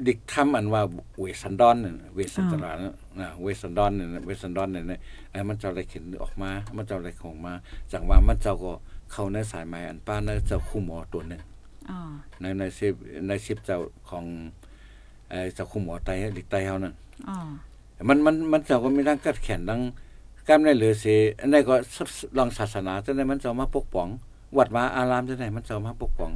[0.07, 0.81] ดิกทำอันว่า
[1.19, 4.99] เวสันดอนนั่นน่ะเวสันดอนน่ะนะเวสันดอนนั่นน่ะเวสันดอนนั่นน่ะ
[5.31, 7.53] ไอ้มันเจ้าได้เข็นออกมา มันเจ้าได้ของมา
[7.91, 8.71] จังว่ามันเจ้าก็
[9.11, 11.41] เข้าในสายไม้อันป้าในเจ้าคู่หมอตัวหนึง
[11.89, 11.99] อ๋อ
[12.41, 12.93] ในในสิบ
[13.27, 14.25] ในสิบเจ้าของ
[15.29, 16.93] ไอ้เจ้าคู่หมอไตดิกไตเฮานั่น
[17.29, 17.37] อ๋อ
[18.07, 19.81] มันมันมันเจ้าก็มีทั้งกัดแขนทั้ง
[20.47, 21.05] กล้ามในเหลือเส
[21.39, 21.75] อันนี้ก็
[22.37, 24.07] ลองศาสนาจังได๋มันเจ้ามาปกป้อง
[24.57, 26.31] วัดวาอารามจังได๋มันเจ้ามาปกป้อง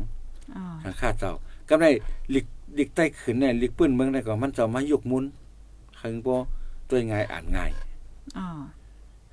[0.55, 1.33] อ๋อทางข้าเจ้า
[1.69, 1.85] กับใน
[2.33, 2.45] ลิก
[2.77, 5.23] ลิกใต้ขึ้นเนี่ยลิกปื้นเมืองได้ก็มันเจ้ามายกมุน
[6.01, 6.35] หังบ่
[6.87, 7.71] ตัวง่ายอ่านง่าย
[8.37, 8.47] อ๋อ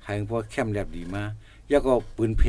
[0.07, 1.23] หังบ่แคมแลบดีมา
[1.69, 2.43] แล้วก็ปืนเพ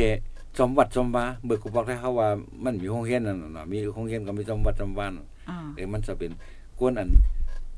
[0.57, 2.29] จอมวัดจอมวาเบิกก็บอกได้เขาว่า
[2.65, 6.33] มันมีโรงเรียนนั่นน่ะมีโรงเรียนก็มีจอมวัดจอมวานั่นอ๋อเอ้มันจะเป็น
[6.79, 7.11] กวนอัน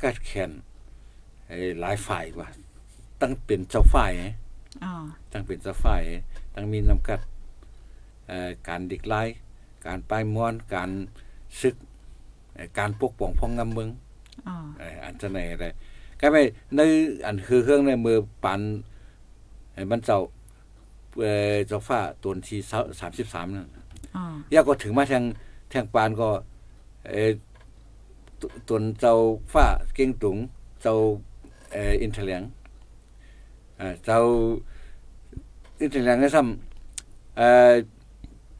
[0.03, 0.51] กัดแขน
[1.47, 2.49] ไอ้หลายฝ่ายว่า
[3.21, 4.27] ตั้งเป็นเจ้าฝ่ายไง
[4.85, 4.93] อ๋อ
[5.33, 6.03] ตั้งเป็นเจ้าฝ่าย
[6.55, 7.21] ตั้งมีนำกัด
[8.29, 9.23] เอ่อการดิกไล่
[9.87, 10.91] การป้ายม้อนการ
[11.61, 11.75] ซึก
[12.55, 13.89] เอ่อการปกป้องพ้องงำเมือง
[14.49, 15.67] อ๋อเอ่ออันจะไหนอะไร
[16.21, 16.43] ก็ไม่
[16.75, 16.81] ใน
[17.27, 18.61] อันคือเครื่องในมือปัน
[19.75, 20.21] ไอ้มันเจ้า
[21.21, 22.59] เอ่อเจ้าฟ้าตัวที่
[23.09, 23.69] 33นั่น
[24.17, 25.25] อ๋อยาก็ถึงมาทาง
[25.73, 26.29] ทางปานก็
[27.11, 27.31] เอ่อ
[28.41, 29.15] ตตนเจ้า
[29.53, 30.37] ฟ้าเก่งตุง
[30.83, 30.95] เจ้า
[31.73, 32.43] เอ่ออินเทเลียง
[33.81, 34.19] อ่าเจ้า
[35.81, 37.73] อินเทเลียงก็ซ้ำเอ่อ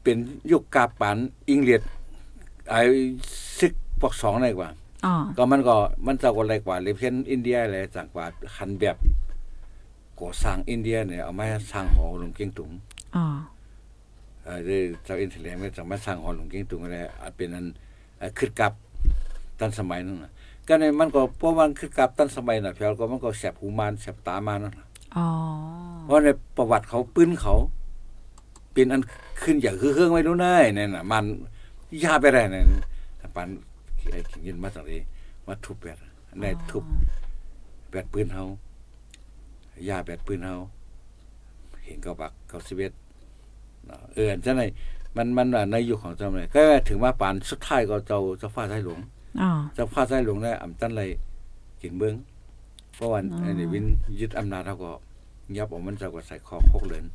[0.01, 0.17] เป็น
[0.51, 1.17] ยุคกาปาน
[1.49, 1.81] อังกฤษ
[2.69, 2.79] ไอ้
[3.59, 4.69] ซึกปอกสองได้กว่า
[5.05, 8.25] อ๋อก็มันก็มันจะก็อะไรกว่าเลยเช่นอินเดียอะไรต่างกว่า
[8.57, 8.97] หันแบบ
[10.21, 12.71] ก่อสร้างอินเดียเนี่ยเอามาสร้างหอหลวงเก่งตุง
[13.15, 13.25] อ๋อ
[14.43, 17.65] เออได้เจ้าอินเทอร์เน็ตไม่จะมาสร้างหอหลวงเก่งตุงอะไรอาจเป็นอัน
[18.19, 18.73] เอ่อขึ้นกับ
[19.59, 20.31] ตันสมัยนั่นน่ะ
[20.67, 25.27] ก็ในมันก็เพราะมันขึ้นกับตันสมัยน่ะเพียวก็มันก็แสบหูมานแสบตามานั่นน่ะอ๋อ
[26.03, 27.55] เพราะในประวัติเขาปื้นเขา
[28.73, 29.01] เป็นอัน
[29.43, 31.25] ขึ้นอย่างคือเครื่องไม่รู้เนยเนี่ยน่ะ มัน
[32.03, 32.65] ยาไปได้เนี่ย
[33.35, 33.47] ปัน
[34.11, 34.99] ไอ้ขิงยินมาจากนี้
[35.47, 35.97] มาทุบแบบ
[36.41, 36.83] ในทุบ
[37.89, 38.43] แบดปืนเฮา
[39.89, 40.55] ยาแบดปืนเฮา
[41.85, 42.93] เห็นเกาบักเกาสิเวต
[43.85, 44.63] เนาะเออจังได
[45.17, 48.99] มันมันน่ะในยุคของเจ้าเนี่ยก็ถึงว่าปานสุดท้ายก็เจ้าเจ้าฟ้าไทยหลวง
[49.41, 51.09] อ๋อเจ้าฟ้าไทยหลวงได้อำตันเลย
[51.81, 52.15] กินเบิ้ง
[52.95, 53.85] เพราะวันอ๋อไอ้นี่วิน
[54.19, 54.91] ยึดอำนาจเขาก็
[55.57, 57.05] ยับออกมันเจ้าก็ใส่คอโคกเหลิน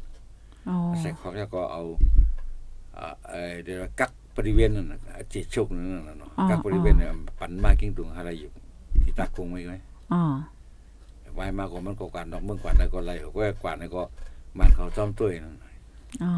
[0.69, 1.83] อ๋อใส่คอกแล้วก็เอา
[2.97, 4.99] อ่าเอ่อเดี๋ยวว่ากักบริเวณนั่นน่ะ
[5.33, 8.51] จิตโชคนั่นน่ะเนาะกักบริเวณเนี่ยปันมากิ้งตุงอะไรอยู่
[9.05, 9.79] ที่ตากรุงไว้ไว้
[10.13, 10.23] อ๋อ
[11.41, 13.29] ไว้มากกว่ามันก็กวาดดอกเมืองกวาดได้ก็ไรก็
[13.63, 14.03] กวาดได้ก็
[14.59, 15.57] มันเขาจ้อมตุ้ยนั่น
[16.23, 16.33] อ๋อ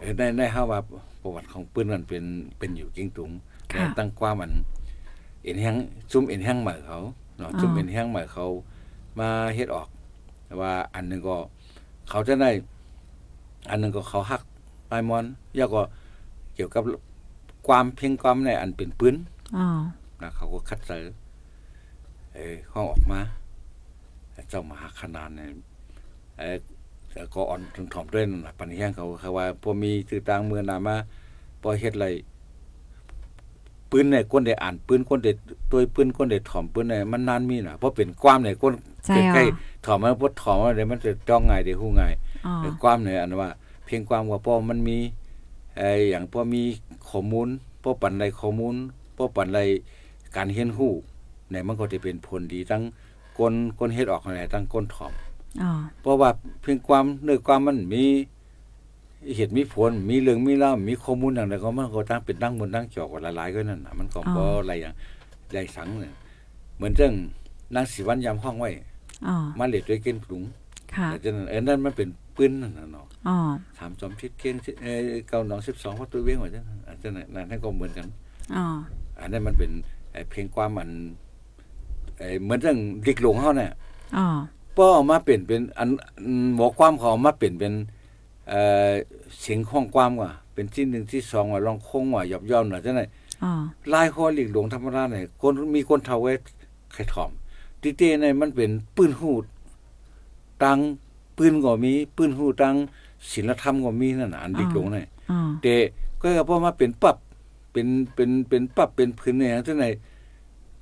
[0.00, 0.80] เออได้ได้เฮาว่า
[1.22, 2.24] ประวัติของปืนนั่นเป็น
[2.58, 3.30] เป็นอยู่กิ้งตุง
[3.72, 4.50] ค่ะแต่ตั้งกว่ามัน
[5.42, 5.76] เอ็นแห้ง
[6.12, 6.98] ซุ่มเอ็นแห้งใหม่เขา
[7.38, 8.46] เนาะซุ่มอ๋อเอ็นแห้งใหม่เขา
[9.18, 9.88] มาเฮ็ดออก
[10.60, 11.36] ว่าอันหนึงก็
[12.08, 12.50] เขาจะได้
[13.70, 14.42] อันหนึงก็เขาฮัก
[14.90, 15.24] ปลายมอน
[15.56, 15.82] แล้วก็
[16.54, 16.82] เกี่ยวกับ
[17.66, 19.14] ความเพียงความในอันเป็นปืน
[19.56, 19.66] อ๋อ
[20.22, 21.04] นะเขาก็คัดเสอ
[22.34, 23.20] เออห้องออกมา
[24.48, 25.48] เจ้ามหาขนาดเนี่ย
[26.38, 26.56] เออ
[27.12, 30.96] แต่ก็อ่อนถึงถ่อมด้วยนั่นน่ะปัญญาเขาเขาว่าพอมีตือต่างเมืองนามา
[31.62, 32.08] พอเฮ็ดอะไร
[33.90, 35.32] ปืนเนี่ยคนได้อ่านปืนคนได้
[35.70, 38.72] ตัวปืนคนได้ถ่อมปืนเนี่ยมันนานมีน่ะเพราะเป็นความเนี่ยคน
[39.06, 42.14] ใช่ใกล้อะๆถ่อมมันพดถ่อมมันเดี๋ยวมันจะจ้องง่ายเดี๋ยวฮู้ง่าย
[42.46, 43.50] อ๋อแต่ความเนี่ยอันว่า
[43.86, 44.98] เพียงความว่าพอมันมี
[45.76, 46.62] ไอ้อย่างพอมี
[47.08, 47.48] ข้อมูล
[47.82, 48.74] พอปันใดข้อมูล
[49.16, 49.60] พอปันใด
[50.36, 50.92] การเรียนรู้
[51.50, 52.82] เนี่ยมันก็จะเป็นผลดีทั้ง
[53.38, 55.12] คนคนเฮ็ดออกอะไรทั้งคนถ่อม
[55.62, 56.30] อ๋อเพราะว่า
[56.62, 58.04] เพียงความเนื้อความมันมี
[59.36, 64.94] เหตุมีผลมีเรื่องมีเล่าวมีข้อมูลอย่างไรก็มันก็ตั้งเป็นตั้งบนตั้งเกี่ยวกับหลายๆก็นั่นน่ะมันก็บ่อะไรอย่าง
[65.50, 66.14] ใหญ่สังเนี่ย
[66.76, 67.14] เหมือนเรื่อง
[67.74, 68.70] นางสีวันยามห้องไว้
[69.26, 70.42] อ๋อมาเล็ดด้วยเกณฑ์ถุง
[70.96, 73.36] ค่ะแต่ฉะนั้นเออนั่นมันเป็นปืนนั่นน่ะเนาะอ๋อ
[73.78, 78.06] ถามจอมทิศเกียงเอ่อเก้าหนองสิบสองประตูเวียงว่าจังอันนั้นน่ะนั่นก็เหมือนกัน
[78.56, 78.64] อ๋อ
[79.20, 79.70] อันนั้นมันเป็น
[80.12, 81.31] ไอ้เพลงความมันไอ้
[82.42, 83.72] เหมือนเรื่องดิกหลงเฮาเนี่ย
[84.16, 84.26] อ๋อ
[84.76, 87.74] ป้อออกมาเป็นเป็นอันอันหมอความเขาเอามาเป็นเป็น
[88.48, 88.90] เอ่อ
[89.40, 93.04] เสียงข้องความว่าเป็นที่หนึ่งที่สองว่าลองคงว่าหยอบย่อมน่ะจังได๋
[93.44, 93.52] อ๋อ
[93.92, 96.32] ลายคอหลีกหลงธรรมดาเนี่ยคนมีคนเฒ่าไว้
[96.92, 97.30] ไข่ถอม
[97.82, 99.44] ติเต้เนี่ยมันเป็นปืนหูด
[100.64, 100.78] ตัง
[101.38, 102.74] ปืนก็มีปืนหูดตัง
[103.30, 105.74] ศีลธรรมก็มีนั่นน่ะอันดิกหลงเนี่ยอ๋อแต่
[106.20, 107.16] ก็พอมาเป็นปรับ
[107.72, 109.86] เป็นเป็นเป็นปรับเป็นพื้นเนี่ยจังได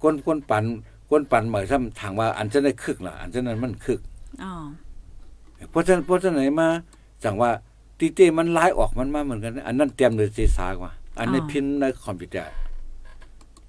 [0.02, 0.64] คนคนปั่น
[1.10, 4.00] คนปั่นหมายซ้ำถามว่า อันจะได้คึกล่ะ อันจะนั้นมันคึก
[4.42, 4.52] อ๋อ
[5.70, 6.68] เพราะฉะนั้นเพราะฉะนั้นมา
[7.24, 7.50] จังว่า
[7.98, 12.54] ตีเต้มันลายออกมันมาเหมือนกัน อันนั้นเตรียมเลยเจสากว่า อันในพิมพ์ในคอมพิวเตอร์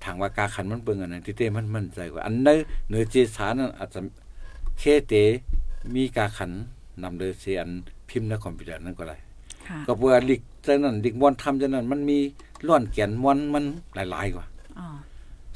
[0.04, 2.49] ทางว่ากาขันมันเบิ่งอันนั้นตีเต้มันมั่นใจกว่า อันใน
[2.89, 3.99] เนื้อเจสานั้นอาจจะ
[4.80, 5.13] เคเต
[5.95, 6.51] มีกาขัน
[7.04, 7.71] นำเลยเสียอัน
[8.10, 9.17] พิมพ์ในคอมพิวเตอร์นั่นก็ได้
[9.67, 12.17] ค่ะก็เพื่อลิกจังนั้นลิกมวนทำจังนั้น มันมี
[12.67, 13.63] ล้อนแก่นมวนมัน
[13.95, 14.45] หลายๆกว่า
[14.80, 14.88] อ๋อ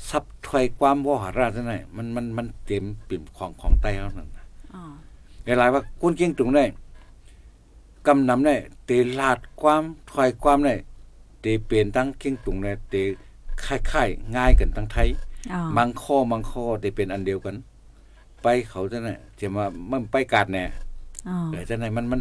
[0.09, 4.83] ซับถอยความวหาราจังนั้นมันมันมันเต็มปิ่มของของไตเฮานั่นน่ะอ๋อ
[5.45, 6.65] หลายๆว่าคนเก่งตรงได้
[8.07, 8.55] กำนำได้
[8.85, 10.75] เตลาดความถอยความได้
[11.41, 12.95] เตเปลี่ยนตั้งเก่งตรงได้เต
[13.65, 15.07] คล้ายๆง่ายกันทั้งไทย
[15.53, 17.55] อ๋อมังข้อมังข้อเตเป็นอันเดียวกัน
[18.43, 20.63] ไปเขาจังได๋จะมามันไปกาดแน่
[21.27, 22.19] อ๋อเออจังได๋มันมัน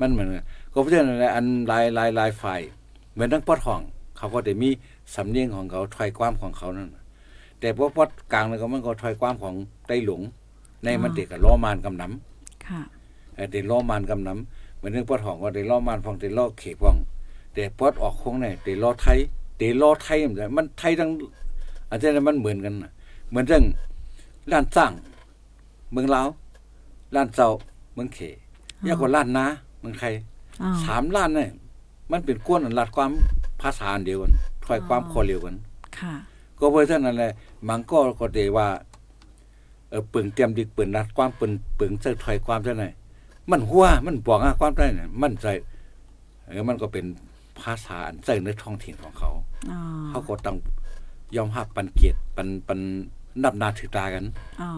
[0.00, 2.60] มันเหมือนกันก็เพราะฉะนั้นแหละอันหลายหลายหลายฝ่าย
[3.12, 3.80] เหมือนทั้งปอดห้อง
[4.16, 4.70] เขาก็ได้มี
[5.14, 7.02] สำเนียงของเขาถอยความของเขานั่นน่ะ
[7.66, 9.54] แต่พอปอดกลางแล้วก็มันก็ถอยความของ
[9.86, 10.22] ไต้หลวง
[10.84, 12.80] ในมันเด็กกับล้อมานกำนำค่ะ
[13.34, 16.96] เอ่อได้ล้อมานกำนำเหมือนเรื่องปอดหองก็ได้ล้อมานพองได้ล้อเขพอง
[17.54, 19.18] แต่ปอดออกคงเนี่ยได้ล้อไทย
[19.58, 21.10] ได้ล้อไทยมันมันไทยทั้ง
[21.90, 22.92] อันนี้มันเหมือนกันน่ะ
[23.30, 23.64] เหมือนเรื่อง
[24.52, 24.92] ล้านสร้าง
[25.92, 26.28] เมืองลาว
[27.14, 27.48] ล้านเจ้า
[27.94, 28.18] เมืองเข
[28.86, 29.46] ยากกว่าล้านนา
[29.80, 30.12] เมืองไทย
[30.62, 31.50] อ๋อสามล้านเนี่ย
[32.10, 33.10] มันเป็นก้วนอันลัดความ
[33.60, 34.32] ภาษาอันเดียวกัน
[34.64, 35.54] ถ้อยความคอเดียวกัน
[36.00, 36.14] ค่ะ
[36.58, 37.32] ก็เพราะฉะนั้นแหละ
[37.68, 38.68] มันก็ก็ได้ว่า
[39.90, 42.88] เออปึงเตรียมดิกปืนนัดความปึงปึงเสื้อถอยความเท่าไหร่
[43.50, 45.46] มันหัวมันบอกอะความได้เนี่ยมันใจ
[46.46, 47.04] เออมันก็เป็น
[47.60, 49.30] ภาษาอันใจในท้องถิ่นของเขา
[49.70, 50.56] อ๋อเขาก็ต้อง
[51.36, 52.78] ยอมรับปันเกียรติปันปัน
[53.42, 54.24] นับหนาถือตากัน
[54.60, 54.70] อ๋อ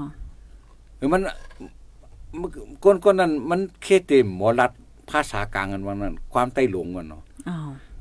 [0.96, 1.20] เออมัน
[2.40, 2.48] มัน
[2.84, 4.70] ก้นก้นนั้น มันเคเต็มหมอรัด
[5.10, 7.56] ภาษากลางกันวันนั้น ความใต้หลวงกันเนาะอ๋อ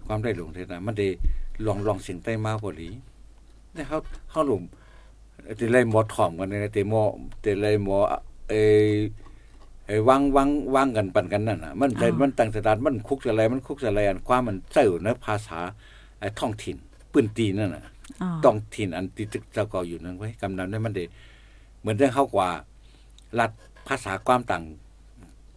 [0.08, 1.08] ความได้หลงเท่านั้นมันได้
[1.66, 2.72] ลองลองเสียงใต้มาพอ
[3.78, 4.00] ดีแต่เขา
[4.32, 4.64] เขาหลุม
[5.58, 7.02] แต่เลยหมอถ่อมกันนะแต่หมอ
[7.42, 7.98] แต่เลยหมอ
[8.50, 8.54] เอ
[8.90, 8.96] อ
[9.88, 15.60] เออวางวางวางกันปันกันนั่นน่ะ มันใจมันตั้งสถานมันคุกอะไรมันคุกอะไรอันความมันเจ้าเนภาษา
[16.20, 16.78] ไอ้ท้องถิ่น
[17.12, 17.84] ปืนตีนั่นน่ะ
[18.22, 21.04] อ๋อต้องถิ่นอันติดเจ้าก็อยู่นั่นไว้กำนำได้มันได้
[21.80, 22.50] เหมือนเรื่องเข้ากว่า
[23.40, 23.52] รัฐ
[23.88, 24.64] ภาษาความต่าง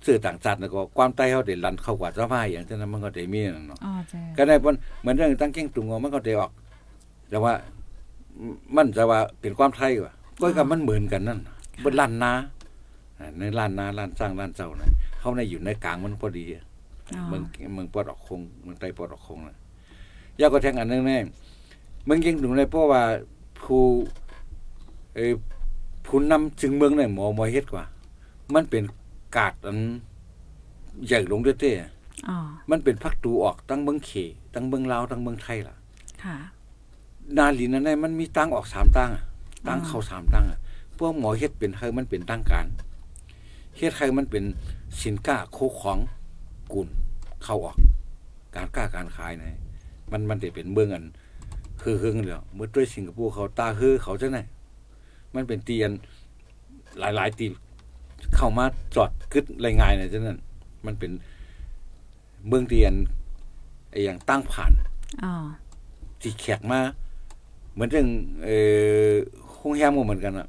[0.06, 6.50] สื่อต่างชาติแล้วก็ความใต้เขาได้รันเข้ากว่าเจ้าพ่ายอย่างนั้นมันก็ได้มีนั่นเนาะอ๋อเจ้าก็ได้ผลเหมือนเรื่องตั้งเก่งตุงงอมันก็ได้ออก
[7.30, 7.52] แต่ว่า
[8.76, 11.40] มันจะว่าเป็นความไทยว่ะก็กับมันเหมือนกันนั่น
[11.84, 12.32] บนล้านนา
[13.18, 16.64] อ่าในล้านนาล้านสร้างล้านเจ้านะเขาในอยู่ในกลางมันพอดีอะ
[17.14, 17.42] อ๋อเมือง
[17.74, 19.56] เมืองปอดออกคงเมืองใต้ปอดออกคงนะ
[20.40, 21.18] ยากก็แทงอันนึงแน่
[22.04, 23.02] เมืองเก่งตุงเลยเพราะว่า
[23.62, 23.82] ผู้
[25.14, 25.32] เออ
[26.06, 27.84] ผู้นำจึงเมืองในหมอหมอเฮ็ดกว่า
[28.54, 28.82] มันเป็น
[29.36, 29.78] กาดอัน
[31.06, 32.36] ใหญ่ลงเต้ๆอ๋อ
[32.70, 34.10] มันเป็นพักตูออกตั้งเมืองเข
[34.54, 35.74] ตั้งเมืองลาวตั้งเมืองไทยล่ะ
[36.24, 36.36] ค่ะ
[37.38, 39.24] นาลีนั่นได้มันมีตั้งออกสามตั้งอะ
[39.68, 40.58] ตั้งเข้าสามตั้งอะ
[40.98, 42.66] พวกหมอเฮ็ดเป็นใครมันเป็นตั้งการ
[43.76, 44.44] เฮ็ดใครมันเป็น
[45.02, 45.98] สินค้าโคของ
[46.72, 46.88] กุล
[47.44, 47.76] เข้าออก
[48.56, 49.58] การกล้าการขายนะ
[50.10, 51.04] มันมันได้เป็นเมืองอัน
[51.82, 54.38] คือเฮืองเดียวเมื่อด้วยสิงคโปร์เขาตาฮือเขาจะไหน
[55.34, 55.90] มันเป็นเตียน
[56.98, 57.46] หลายๆตี
[58.36, 58.64] เข้ามา
[58.94, 60.38] จอดกึดรายงานเนี่ยฉะนั้น
[60.86, 61.10] มันเป็น
[62.46, 62.94] เมืองเตียน
[63.90, 64.72] ไอ้อย่างตั้งผ่าน
[65.24, 65.32] อ๋อ
[66.20, 66.80] ที่แขกมา
[67.74, 68.06] เหมือนเรื่อง
[68.44, 68.56] เอ่
[69.10, 69.12] อ
[69.58, 70.46] ห้องแฮมก็เหมือนกันอะ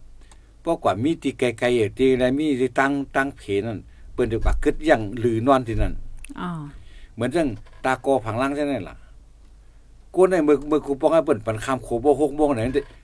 [0.61, 3.79] เพราะกว่ามีที่ไกลๆอะที่อะไรมีที่ตั้งตั้งเพนั่น
[4.13, 5.93] เปิ้นดีกว่าคึดยังหรือนอนที่นั่น
[6.39, 6.49] อ๋อ
[7.15, 7.49] เหมือนเรื่อง
[7.85, 8.95] ตาโกผังล่างใช่ไหมล่ะ
[10.15, 12.61] กูในมือมือกูป้องให้เปิ้นปันคำโขบ่หกโมงไหน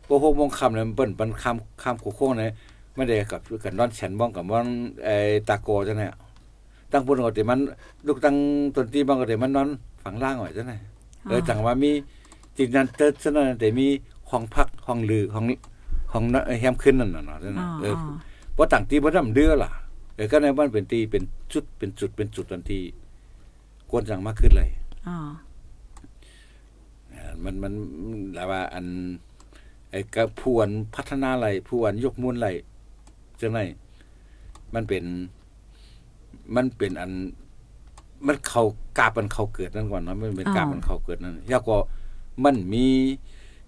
[0.09, 2.43] บ่หกโมงคำเนี่ยเปิ้นปันคำคำโขโค้งไหน
[2.95, 4.65] ไม่ได้กับกับนอนฉันบ้องกับบ้อง
[5.05, 5.15] ไอ้
[5.47, 6.07] ตาโกจังได๋
[6.91, 7.59] ตั้งปุ่นก็แต่มัน
[8.07, 8.35] ลูกตั้ง
[8.75, 9.67] ต้นตีบ้างก็แต่มันนอน
[10.03, 10.77] ฝังล่างไว้จังได๋
[11.27, 11.91] เออจังว่ามี
[12.57, 13.87] จินนันเติร์ดซะนั่นแต่มี
[14.29, 15.45] ห้องพักห้องลือห้อง
[16.13, 16.23] ห้อง
[16.59, 18.15] แฮมขึ้นนั่นน่ะเนาะจังอ๋นั้อนเอออ๋อ
[18.55, 19.71] บ่ต่างตีบ่ทำเดือล่ะ
[20.15, 22.79] เออก็ในบ้านเป็นตีเป็นจุดเป็นจุดเป็นจุดทันที
[23.89, 24.69] กวนจังมากขึ้นเลย
[25.07, 25.17] อ๋อ
[27.09, 27.73] เอ่อมันมัน
[28.35, 28.85] หลายว่า อัน
[29.91, 32.49] ไอ้กระพวนพัฒนาอะไรพวนยกมูลอะไร
[33.41, 33.59] จังได
[34.73, 35.03] มันเป็น
[36.55, 37.11] มันเป็นอัน
[38.27, 38.63] มันเขา
[38.97, 41.77] กาบมันเขาเกิดนั่นก่อนเนาะมันเป็นกาบมันเขาเกิดนั่นแล้วก็
[42.43, 42.85] มันมี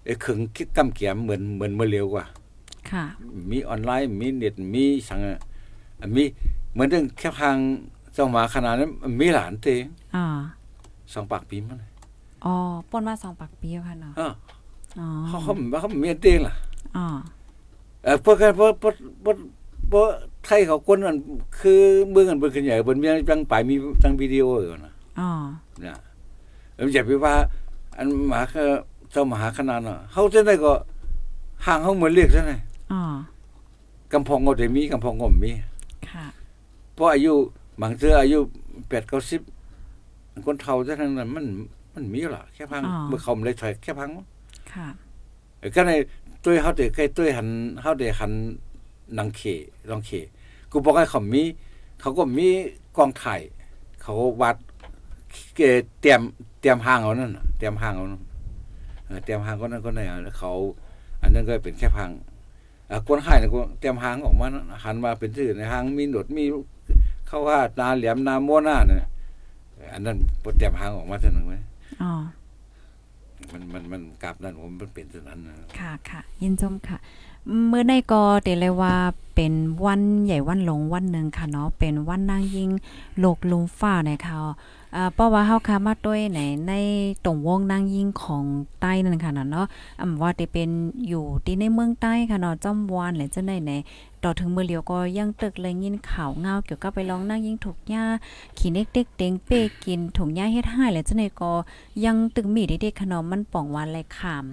[0.04, 2.24] ไอ้เครื่องคิดกำเกียมเหมือนเหมือนเมื่อเร็วกว่า
[2.90, 3.04] ค่ะ
[3.50, 5.40] มีออนไลน์ มีเน็ต มีสังอะ
[6.00, 6.24] อันมี
[6.72, 7.56] เหมือนเรื่องแค่ทาง
[8.14, 9.84] เจ้าหมาขนาดนั้นมันมีหลานเตง
[10.16, 10.24] อ๋อ
[11.12, 11.78] สองปากปีมัน
[12.44, 12.54] อ๋อ
[12.90, 14.32] ป่นว่าสองปากปีค่ะเนาะเออ
[14.98, 16.54] อ๋อเขาเขาเขามีอันเตงล่ะ
[16.96, 17.06] อ๋อ
[18.04, 19.34] เออเพราะกันเพราะเพราะเพราะ
[19.88, 20.04] เพราะ
[20.44, 21.16] ไทยเขาคนนั้น
[21.60, 21.80] คือ
[22.10, 25.30] เมืองกันเบิ่งขึ้นใหญ่บนมีจังไปมีจังวิดีโออยู่นะอ๋อ
[25.80, 25.98] เนี่ย
[26.74, 27.34] เอออย่าไปว่า
[28.00, 28.64] อันมหาก็
[29.12, 30.72] เจ้ามหาขนาดน่ะเฮาจังได๋ก็
[31.66, 32.56] ห่างเฮาเหมือนเรียกจังได๋
[32.92, 33.02] อ๋อ
[34.12, 35.52] กำพองก็ได้มีกำพองก็มี
[36.10, 36.26] ค่ะ
[36.94, 37.32] เพราะอายุ
[37.80, 38.38] บางเทื่ออายุ
[38.80, 39.12] 8
[39.60, 41.44] 90คนเฒ่าจังนั้นน่ะมัน
[41.94, 44.08] มันมีล่ะแค่พังเมื่อเขาไม่ได้ถอยแค่พัง
[44.72, 44.88] ค่ะ
[45.58, 45.92] เออก็ใน
[46.42, 47.48] ตัวเฮาได้เคยตัวหัน
[47.82, 48.32] เฮาได้หัน
[49.14, 49.40] หนังเข
[49.90, 50.10] ลองเข
[50.70, 51.42] กูบอกให้เขามี
[52.00, 52.48] เขาก็มี
[52.96, 53.40] กองถ่าย
[54.02, 54.56] เขาวัด
[55.54, 56.20] เอ่อเตรียม
[56.60, 58.22] เตรียมห้างเอานั่นน่ะ เตรียมห้างเอานั่น
[59.06, 60.52] เออเตรียมห้างก็นั่นก็ไหนนเขา
[61.22, 62.10] อันนั้นก็เป็นแค่พัง
[62.90, 66.44] อะคนให้นะก็เตรียมห้างออกมานะหันมาเป็นชื่อในห้างมีหนวดมี
[67.26, 69.08] เข้าว่านาเหลี่ยมนาโมหน้าเนี่ย
[69.94, 70.16] อันนั้น
[70.58, 71.54] เตรียมห้างออกมาเท่านั้นไหม
[72.02, 72.12] อ๋อ
[73.52, 76.98] มันมันมันกราบนั่นผมมันเป็นเท่านั้นนะค่ะค่ะยินชมค่ะ
[77.68, 78.94] เมื่อในก็เตเลยว่า
[79.34, 79.52] เป็น
[79.84, 82.70] วันใหญ่วันหลงวันหนึ่งค่ะเนาะเป็นวันนางยิง
[83.18, 84.38] โลกลุมฟ้านะคะ
[84.94, 86.72] อ่าเพราะว่าเฮาคามาด้วยในใน
[87.24, 88.44] ตรงวงนางยิงของ
[88.80, 89.66] ใต้นั่นค่ะเนาะ
[90.00, 90.68] อำว่าจะเป็น
[91.08, 93.72] อยู่ที่ในเมืองใต้ค่ะเนาะจอมวานหรือจังได๋ไหน
[94.22, 98.04] ต่อถึงมื้อเลียวก็ยังตึกเลยยินข่าวเงาเกี่ยวกับไปร้องนางยิงถูกหญ้า
[98.58, 101.52] ขี่เน็กเด็กเต็งเป้กินถุงหญ้าเฮ็ดให้หรือจังได๋ก็
[102.04, 104.46] ยังตึกมีเด็กๆขนมมันป่องวานไรขาม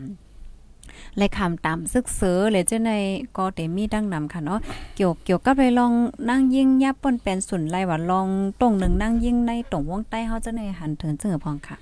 [1.18, 2.92] และคำตามซึกเสือเลยเจ้าใน
[3.38, 4.60] ก็เตมีดังนำค่ะเนาะ
[4.96, 5.94] เกี่ยวเกี่ยวกับไปลอง
[6.30, 8.28] นั่งยิ่งยับป่นเป็นสุนไล่ว่าลอง
[8.62, 11.76] ตรงหนึ่งนั่งยิ่งในตรงวงใต้เฮาเจ้าในหันถึงเจือพองค่ะ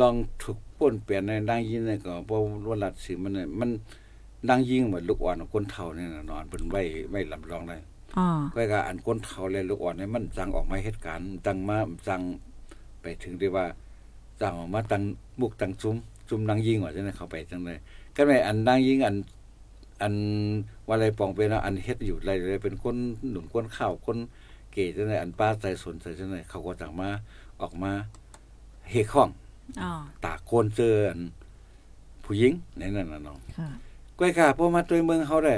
[0.00, 2.36] ลองถูกป่นเปลี่ยนในดังยิงเนี่ยก็บ่
[2.68, 3.70] ว่าลัดสิมันน่ะมัน
[4.48, 7.76] ดังยิงเหมือนลูกอ่อนของคนเฒ่าเนี่ยน่ะนอนเพิ่นไว้ไว้ลำรองได้
[8.18, 11.76] อ๋อก็ก็อันคนเฒ่าและลูกอ่อนเนี่ยมันจังออกมาเหตุการณ์จังมา
[12.08, 12.20] จัง
[13.00, 13.66] ไปถึงได้ว่า
[14.40, 15.02] จังออกมาตัง
[15.40, 15.96] มุกตังซุ้ม
[16.28, 17.74] ซุ้มดังยิงว่าจังได๋เข้าไปจังได๋
[18.20, 19.16] ก็แม่อันดังยิงอัน
[20.02, 20.14] อัน
[20.86, 22.96] ว่าอะไรปองเป็นอันเฮ็ดอยู่ไรเลยเป็นคน
[23.30, 24.16] หนุ่มคนข้าวคน
[24.72, 27.08] เก๋จังได๋อันป้าใจสนใจจังได๋เขาก็จังมา
[27.60, 27.92] ออกมา
[28.90, 29.28] เฮข้อง
[29.82, 29.90] อ๋อ
[30.24, 31.20] ตาโกนเจออัน
[32.24, 33.68] ผู้หญิงในนั้นน่ะเนาะค่ะ
[34.18, 35.54] ก้อยกาพอมาตัวเมืองเขาได้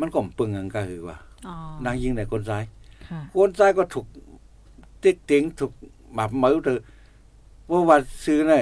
[0.00, 1.54] มันก็ปึงอังก็คือว่าอ๋อ
[1.84, 2.64] นางยิงในคนซ้าย
[3.08, 4.06] ค่ะคนซ้ายก็ถูก
[5.02, 5.72] ติ๊กติ๋งถูก
[6.14, 6.80] หมับมือเถอะ
[7.70, 8.60] ว่าว่าซื้อน่ะ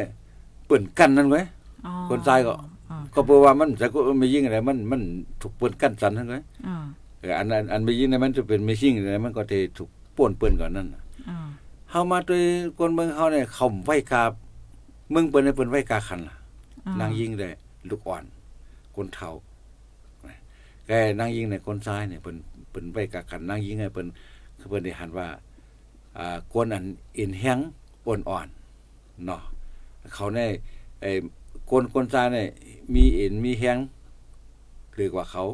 [0.66, 1.42] เปิ่นกันนั่นไว้
[1.86, 2.71] อ๋อคนซ้ายก็อ๋อ
[3.14, 5.00] ก็เพราะว่ามันจะก็ไม่ยิงอะไรมันมัน
[5.40, 6.76] ถูกเปิ่นกันสันนั่นไว้อ๋อ
[7.20, 11.38] เอออันอันอันไม่ยิงในมันจะเป็นไม่ยิงอะไรมันก็จะถูกป่วนเปิ่นก่อนนั่นน่ะอ๋อ
[11.90, 12.36] เฮามาตัว
[12.78, 14.22] คนเมืองเขาเนี่ยเขาไว้กา
[15.10, 16.36] เมืองเปิ้นเนี่ยเปิ้นไว้กาคันล่ะ
[17.00, 17.48] นางยิงได้
[17.88, 18.24] ลูกอ่อน
[18.94, 19.30] คนเฒ่า
[20.86, 20.90] แก
[21.20, 22.36] นางยิงในคนซ้ายเนี่ยเปิ้น
[22.70, 24.06] เปิ้นไปกับกันนางยิงให้เปิ้น
[24.58, 25.26] คือเปิ้นได้หันว่า
[26.18, 26.84] อ่ากวนอัน
[27.18, 27.58] อินแฮง
[28.06, 28.48] อ่อนอ่อน
[29.26, 29.42] เนาะ
[30.14, 30.40] เขาใน
[31.00, 31.10] ไอ้
[31.74, 32.48] คนคนซ้ายเนี่ย
[32.94, 33.78] มีเอ็นมีแฮง
[34.94, 35.44] หรือกว่าเขา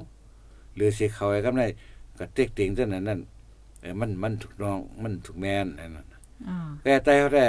[0.75, 1.63] หรือสิเขาไอ้กับใน
[2.19, 3.21] ก็เต็กเต็งจังนั้นนั่น
[3.81, 7.47] เออมันมันถูกน้องมันถูกแม่นนั่นน่ะอ๋อแต่แต่เขาแต่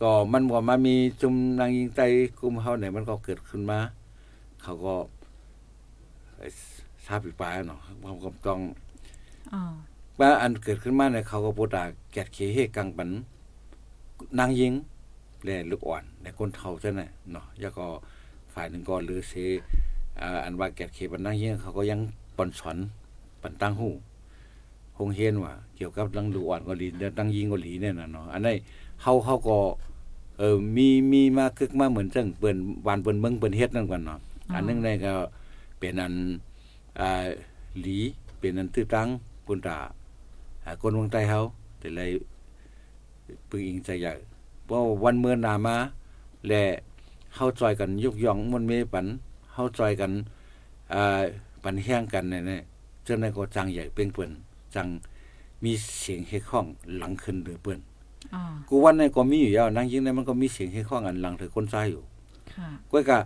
[0.00, 2.00] ก็มันก็มามีจุมนางยิงใจ
[2.38, 3.78] กลุ่มเขาเนี่ยมันก็เกิดขึ้นมา
[4.62, 4.94] เขาก็
[6.38, 6.48] ไอ้
[7.06, 8.60] ทราบอีกปลายเนาะเขาก็ต้อง
[9.52, 9.62] อ๋อ
[10.18, 13.10] ว่าอันเกิดขึ้นมาเนี่ยเขาก็โปรดาแกดเขเฮกังปัน
[14.38, 14.72] นางยิง
[15.44, 17.00] และลูกอ่อนในคนเฒ่าใช่ไหม
[17.32, 17.84] เนาะแล้วก็
[18.54, 19.32] ฝ่ายหนึ่งก็หรือเส
[20.20, 22.00] อ่าอันว่าแกดเขปันนางยิงเขาก็ยัง
[22.36, 22.76] ปอนสอน
[23.42, 23.90] ปันตั้งหู
[24.96, 26.86] คงเห็นว่าเกี่ยวกับดังลูกอ่อนก็หลี
[27.18, 28.54] ดังยิงก็หลีเนี่ยนะเนาะอันนี้
[29.02, 29.56] เฮาเขาก็
[30.38, 34.18] เออมีมีมาคึกมาเหมือนจังเปิ้นวานเปิ้นเมืองเปิ้นเฮ็ดนั่นก่อนเนาะ
[34.54, 35.12] อันหนึงได้ก็
[35.78, 36.14] เป็นอัน
[37.00, 37.24] อ่า
[37.80, 37.98] หลี
[38.38, 39.08] เป็นอันตื้อตัง
[39.46, 39.78] ปุนตา
[40.64, 41.40] อ่าคนเมืองใต้เฮา
[41.78, 42.00] แต่ไร
[43.48, 45.76] ปึงอิงใจใหญ่เพราะวันเมื่อหนามา
[46.48, 46.62] และ
[47.34, 49.06] เฮาจอยกันยกย่องมันเมปัน
[49.52, 50.12] เฮาจอยกัน
[50.92, 51.22] อ่า
[51.62, 52.60] ปันแห้งกันเนี่ยเนี่ย
[53.04, 54.30] เจ้านั้นก็จังใหญ่เป้งเปิ้น
[54.74, 54.86] จัง
[55.64, 56.66] มีเสียงเฮข้อง
[56.96, 57.78] หลังขึ้นเดือเปิ้น
[58.34, 62.02] อ๋อกูวันนี้ก็มีอยู่แล้วนั่งยิงในมันก็มีเสียงให้ข้องอันหลังเธอคนซ้ายอยู่
[62.54, 63.18] ค่ะก็ก็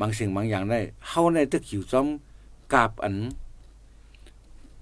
[0.00, 2.06] บางสิ่งบางอย่างได้เฮาในตึกอยู่จอม
[2.72, 3.14] กาบอัน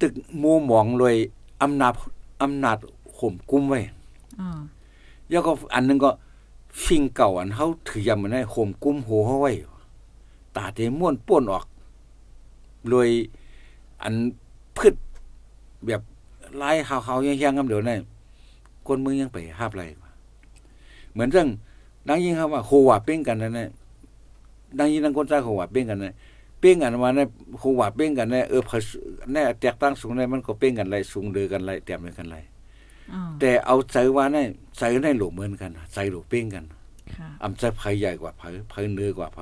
[0.01, 0.13] ตึก
[0.43, 1.17] มัวหมองเลย
[1.63, 1.95] อำนาจ
[2.43, 2.79] อำนาจ
[3.19, 3.81] ข่มกุมไว้
[5.31, 6.11] อ๋อแล้วก็อันนึงก็
[6.85, 9.53] ฟิงเก่าอันเฮาถือยำมันได้ข่มกุ้มโหเฮาไว้
[10.57, 11.65] ตาเตม่วนป้วนออก
[12.89, 13.11] เลย
[14.03, 14.15] อัน
[14.77, 14.95] พืช
[15.87, 16.03] แบบ
[16.63, 17.97] ลายขาวๆแห้งๆกำเดี๋ยวนี้
[18.87, 19.83] คนเมืองยังไปห้าบไร
[21.13, 21.49] เหมือนเรื่อง
[22.09, 23.71] ดังยิ่งครับว่าโควาเป้งกันนั่นแหละ
[24.79, 26.15] ดังยิ่งดังคนใจโควาเป้งกันนะ
[26.61, 28.77] เป้งกันมาเนี่ยโควาเป้งกันเนี่ยเออพอ
[29.33, 32.39] แน่แตกตั้งสูงในมันก็เป้งกันไรสูงเดือกันไรแต้มกันไร
[33.41, 34.47] แต่เอาใจว่าเนี่ย
[34.79, 36.65] ใจในหลูเหมือนกันใจหลูเป้งกัน
[37.17, 39.39] ค่ะอำใจไผใหญ่กว่าไผไผเหนือกว่าไผ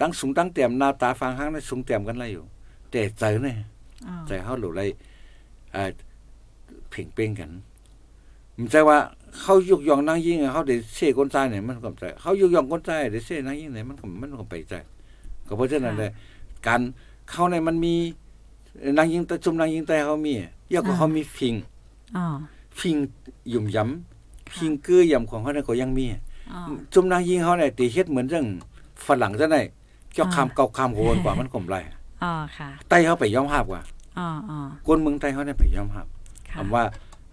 [0.00, 2.44] ตั้งสูงตั้งเต็มหน้าตาฟังห้างนั้นสูงเต็มกันไรอยู่
[2.90, 3.56] แต่ใจเนี่ย
[4.06, 4.82] อ๋อใจเฮาหลูไร
[5.74, 5.82] อ่า
[6.90, 7.50] เพ่งเป้งกัน
[8.56, 8.98] มันใจว่า
[9.40, 14.74] เขายุกยองนางยิ่งอะเขาได้เสียคนใจเนี่ยมันก็ใจเขายุกยองคนใจได้เสียนางยิ่งเนี่ยมันก็มันก็ไปใจ
[15.46, 16.10] ก็เพราะฉะนั้นเลย
[16.66, 16.80] การ
[17.30, 17.94] เข้าในมันมี
[18.98, 20.32] นางยิ่งแต่จุมนางยิ่งแต่เขามี
[20.72, 21.54] ยกก็เขามีฟิง
[22.16, 22.26] อ๋อ
[22.80, 22.96] ฟิง
[23.50, 26.04] หยุ่มย้ำฟิงเกื้อยำของเขาเนี่ยก็ยังมี
[26.52, 26.60] อ๋อ
[26.94, 28.46] จุมนางยิงเขาเนี่ยตีเฮ็ดเหมือนเรื่อง
[29.06, 29.58] ฝรั่งซะไหน
[30.12, 31.76] เจ้าคำเก่าคำโหนกว่ามันกลมไร
[32.22, 33.82] อ๋อค่ะไต้เขาไปย้อมภาพกว่า
[34.18, 36.06] อ๋ออ๋อคนเมืองไต้เขาเนี่ยไปย้อมภาพ
[36.50, 36.82] ค่ะคำว่า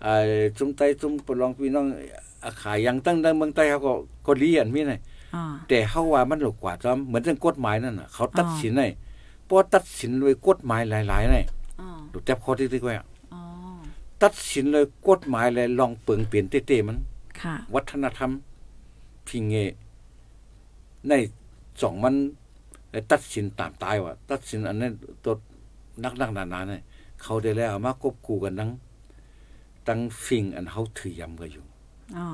[0.03, 1.86] เอ่อจุมไต้จุมปลองพี่น้อง
[2.43, 3.93] อาขายยังตั้งแต่เมืองไต้เขาก็
[4.25, 4.93] ก็เรียนมีไง
[5.36, 8.84] อ๋อแต่เขาว่ามันหลกกว่าจอมเหมือนเรื่องกฎหมายนั่นน่ะเขาตัดอ๋อสินไง
[9.45, 11.39] เพราะตัดสินด้วยกฎหมายหลายๆไง
[11.82, 13.05] อ๋อดูแทบข้อที่ที่ว่าอ๋อ
[14.24, 16.97] ตัดสินเลยกฎหมายเลยลองเปิงเปลี่ยนเต้ๆมัน
[17.41, 18.32] ค่ะวัฒนธรรม
[19.28, 19.55] พิงเง
[21.07, 21.13] ใน
[21.82, 22.15] สองมัน
[23.11, 24.93] ตัดสินตามตายว่าตัดสินอันนั้น
[25.24, 25.34] ตัว
[26.03, 26.82] นักนักหนานาๆเนี่ย
[27.22, 28.72] เขาได้แล้วเอามากบกูกันทั้ง
[29.88, 31.65] ตั้งฟิงอันเขาถือยำกันอยู่
[32.17, 32.26] อ๋อ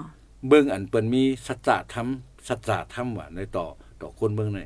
[0.48, 2.08] เบิ่งอันเปิ้นมีสัจจะธรรม
[2.48, 3.66] สัจจะธรรมว่าในต่อ
[4.02, 4.60] ต่อคนเบิ่งใน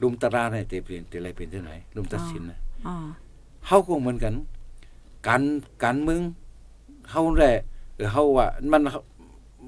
[0.00, 2.94] ลุมตาราในเตเปลี่ยนเตอะไรเป็นที่ไหนลุมตัดสินนะอ๋อ
[3.66, 4.34] เฮาก็เหมือนกัน
[5.26, 5.42] การ
[5.84, 6.22] การเมือง
[7.12, 7.54] เฮาแหละ
[7.96, 8.80] เออเฮาว่า มัน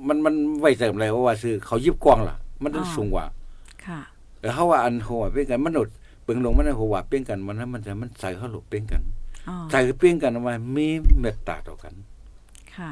[0.08, 3.24] มันมันไว้ใจอะไรว่าซื้อเขายิบกว้างล่ะ มันต้องสูงกว่า
[3.86, 4.00] ค่ะ
[4.40, 5.88] เออเฮาว่าอันหัวเป็นกันมันหนด
[6.24, 9.02] เบิ่งลงมันหัวเป็นกันมันนั้นมันจะมันใส่เฮาหลบเป็นกัน
[9.48, 10.86] อ๋อใส่เป็นกันว่ามี
[11.20, 11.94] เมตตาต่อกัน
[12.74, 12.90] ค่ะ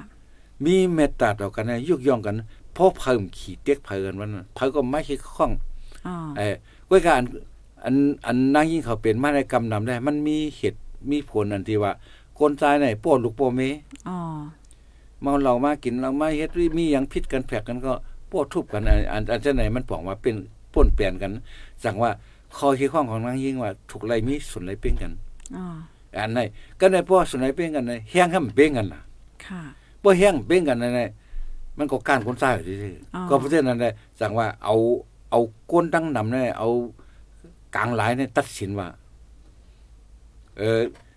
[0.65, 2.35] มีเมตตาต่อกันนะยุกย่องกัน
[2.77, 5.51] พอเพิ่มขี่เต็กเพิ่นวันนั้นเพิ่นก็ไม่คิดข้อง
[6.07, 6.49] อ๋อเอ้
[6.89, 7.23] ก้วยการ
[7.85, 7.95] อัน
[8.27, 10.81] อันนางยิ่งเขาเป็นมาในกำนำได้ มันมีเหตุ
[11.11, 11.93] มีผลอันที่ว่า
[12.43, 13.63] คนตายในโป้ลูกโป้เม
[14.09, 14.17] อ๋อ
[15.23, 17.93] เมาเหล้ามากินเหล้ามาเฮ็ดมีหยังผิดกันแผกกันก็
[18.29, 20.35] โป้ทุบกันอันอันอันจะไหนมันบอกว่าเป็น
[20.73, 21.33] ป่นเปลี่ยนกัน
[21.85, 22.11] สั่งว่า
[22.57, 25.13] คอคิดข้องของนางยิ่งว่าถูกไรมีส่วนไรเป้งกัน
[25.57, 25.65] อ๋อ
[26.17, 26.41] อันไหน
[26.81, 29.01] ก็ในพ่อส่วนไรเป้งกันในแห้งให้มันเป้งกันน่ะ
[29.45, 29.63] ค่ะ
[30.03, 31.01] บ่แห้งเป้งกันในใน
[31.79, 33.91] มันก็การคนตายอยู่ซื่ออ๋อๆก็เพราะฉะนั้นได้
[34.21, 34.75] สั่งว่าเอา
[35.31, 35.41] เอา
[35.71, 36.69] ก้นตั้งนำเนี่ยเอา
[37.77, 38.89] กลางหลายเนี่ยตัดสินว่า
[40.59, 40.81] เออ
[41.11, 41.12] ใ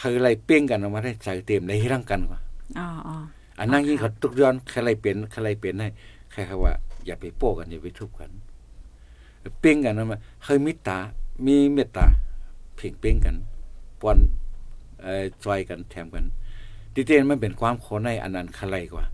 [0.00, 2.40] ครอะไรเป้งกันออกมาได้ใส่เต็มในร่างกันกว่า
[2.78, 3.16] อ๋ออ๋อ
[3.58, 5.88] อันนั้นยิ่งเขาตุกย้อนใครอะไรเปลี่ยนใครอะไรเปลี่ยนให้
[6.32, 6.72] ใครเขาว่า
[7.06, 8.30] อย่าไปโป้กันอย่าไปทุบกัน
[9.60, 10.98] เป้งกันออกมาเคยมิตา
[11.46, 12.06] มีเมตตา
[12.76, 13.36] เพ่งเป้งกัน
[14.00, 14.18] ปอน
[15.02, 16.24] เอ่อซอยกันแถมกัน
[16.94, 19.04] ที่เต้นมันเป็นความขอในอันนั้นใครกว่า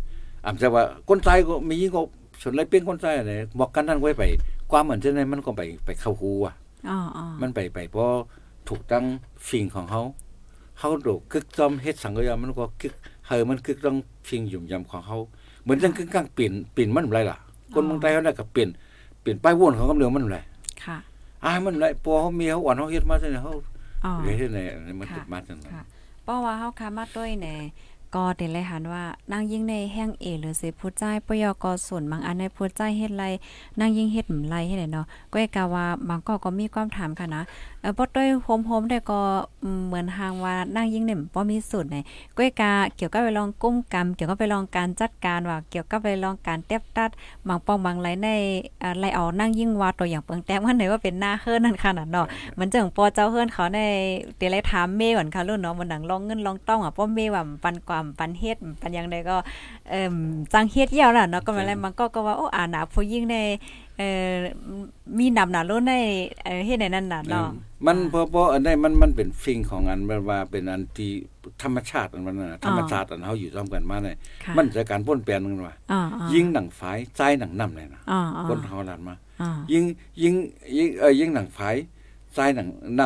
[0.44, 2.00] อำจะว่าคนตายก็มียิ่งก็
[2.42, 4.22] ส่วนไรเป้งคนตายอะไรบอกกันนั่นไว้ไป
[4.70, 6.54] ความเหมือนจะในมันก็ไปไปเข้าหูอะ
[6.88, 8.06] อ๋ออ๋อมันไปไปเพราะ
[8.68, 9.04] ถูกตั้ง
[9.48, 10.02] ฟิงของเขา
[10.78, 12.94] เขาโดกกึกจอมเฮ็ดสังกยามันก็กึก
[13.26, 13.96] เฮอมันกึกต้อง
[14.28, 15.18] ฟิงหยุ่มยำของเขา
[15.62, 17.38] เหมือนจังกึกกลางเปลี่ยนเปลี่ยนมันอะไรล่ะ
[17.72, 18.68] คนเมืองไทยเขาได้ก็เปลี่ยน
[19.20, 20.38] เปลี่ยนป้ายวนของเขาเรื่องมันอะไร
[20.84, 20.98] ค่ะ
[21.44, 23.54] อ้ายมันอะไรพอเขามีเขาอ่อนเขาเฮ็ดมาจังได๋เขา
[24.04, 24.58] อ๋อเฮ็ดไหน
[25.00, 25.82] มันค่ะติดมาจังได๋ค่ะ
[26.24, 27.54] เพราะว่าเฮาคามาด้วยแหน่
[28.14, 33.24] ก็เต็นเลยหันว่านางยิ่งในแห้งเอหรือสิผู้ใจปยกส่วนบางอันในผู้ใจเฮ็ดไร
[33.80, 37.42] นางยิ่งเฮ็ดหมไรเฮ็ดไหนเนาะก็เอกาว่าบางก็ก็มีความถามค่ะนะ
[37.82, 39.20] เออบ่ด้วยโฮมๆได้ก็
[39.62, 41.96] อืมเหมือนทางว่านางยิ่งเนี่ยบ่มีสูตรไหน
[42.36, 47.10] ก็เอกาเกี่ยวกับไปลองกุ้มกรรมเกี่ยวกับไปลองการจัดการว่าเกี่ยวกับไปลองการเตียบตัด
[47.48, 48.28] บางปองบางไรใน
[48.80, 53.80] เอ่อไล่เอานางยิ่งว่าตัวอย่างเปิงแต้มว่าไหนว่าเป็นหน้าเฮิรนนั่นค่ะน่ะเนาะเหมือนจังปอเจ้าเฮือนเขาใน
[54.36, 59.36] เดี๋ยวเลยถามเมย์ก่อนค่ะรุ่นเนาะมันหนังลองเงินลองต้องอะป้อเมย์ว่าปันความปันเฮ็ดปันหยังใดก็
[59.90, 60.14] เอ่ม
[60.52, 63.36] จังเฮ็ดเหี่ยวน่ะเนาะก็มาแล้วมันก็ก็ว่าโอ้อ่าหนาผู้ยิ่งใน
[63.98, 64.34] เอ่อ
[65.18, 65.94] มีนำหนารุ่นใน
[66.42, 67.48] เอ่อเฮ็ดในนั้นน่ะเนาะ
[67.86, 71.10] มันเพราะเพราะอันนี้มันมันเป็นฟิงของอันมันว่าเป็นอันที่
[71.62, 79.84] ธรรมชาติอันมันน่ะธรรมชาติอันเฮาอยู่ร่วมกันมาเนี่ยค่ะมันจะการป้นแปลนกันว่าอ่าๆยิงหนังฝายใจหนังนำเลยนะอ่าๆคนเฮาลัดมาอ่ายิง
[80.22, 80.34] ยิง
[80.76, 81.76] ยิงเอ้ยยิงหนังฝาย
[82.34, 82.68] ใจหนัง
[83.00, 83.02] น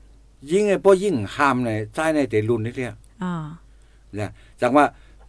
[0.00, 2.94] ำยิงไอ้พอยิงหามในใจในแต่รุ่นนี่เรีย
[3.24, 3.34] อ่า
[4.14, 4.30] เนี่ย
[4.60, 4.84] จังว่า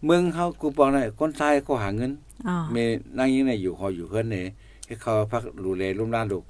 [0.06, 2.12] เมืองเฮากูบอกได้คนชายก็หาเงิน
[2.48, 2.76] อ่าเม
[3.18, 4.44] นางยิงในอยู่หออยู่เฮือนนี่
[4.88, 6.46] ให้เขาพักดูแลลุ่มล้านลูก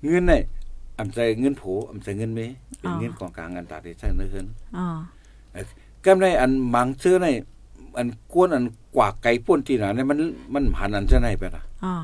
[0.00, 0.40] เงินนี่
[0.98, 2.40] อำใจเงินโผอำใจเงินเม
[2.78, 4.46] เป็นเงินของกลางอันตาได้ใช้ในเฮือน
[4.76, 4.88] อ่า
[6.04, 7.26] ก็ในอันหมังซื้อใน
[7.98, 8.64] อันกวนอัน
[8.96, 10.18] กว่าไก่ป่นที่น่ะเนี่ยมัน
[10.54, 11.94] มันหันอันจะไหนไปล่ะอ่า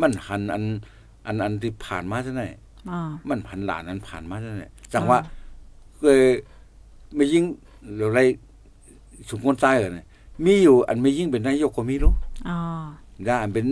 [0.00, 0.64] มันหันอัน
[1.26, 2.42] อันอันที่ผ่านมาจะไหน
[2.90, 5.18] อ่ามันผันหลานนั้นผ่านมาจะไหนจังว่า
[6.02, 6.26] เออ
[7.14, 7.44] ไม่ยิ่ง
[7.94, 8.20] หรืออะไร
[9.28, 10.06] สุขคนใต้เหรอเนี่ย
[10.44, 12.12] มีอยู่อันไม่ยิ่งเป็นนายกก็มีรู้
[12.48, 12.58] อ่า
[13.01, 13.64] ได้อันเป็น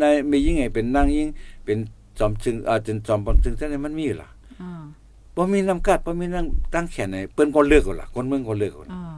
[0.00, 1.28] นายไม่ยิ่งไงเป็นนางยิ่ง
[1.64, 1.78] เป็น
[2.18, 4.28] จอมจึงเออจนจอมปอนจึงจะไหนมันมีอยู่ล่ะ
[4.62, 4.82] อ่า
[5.34, 9.16] บ่มีน้ำกัดบ่มีนั่งตั้งแขนไหนเปิ้นก็เลือกเอาล่ะคนเมืองก็เลือกเอาล่ะอ่า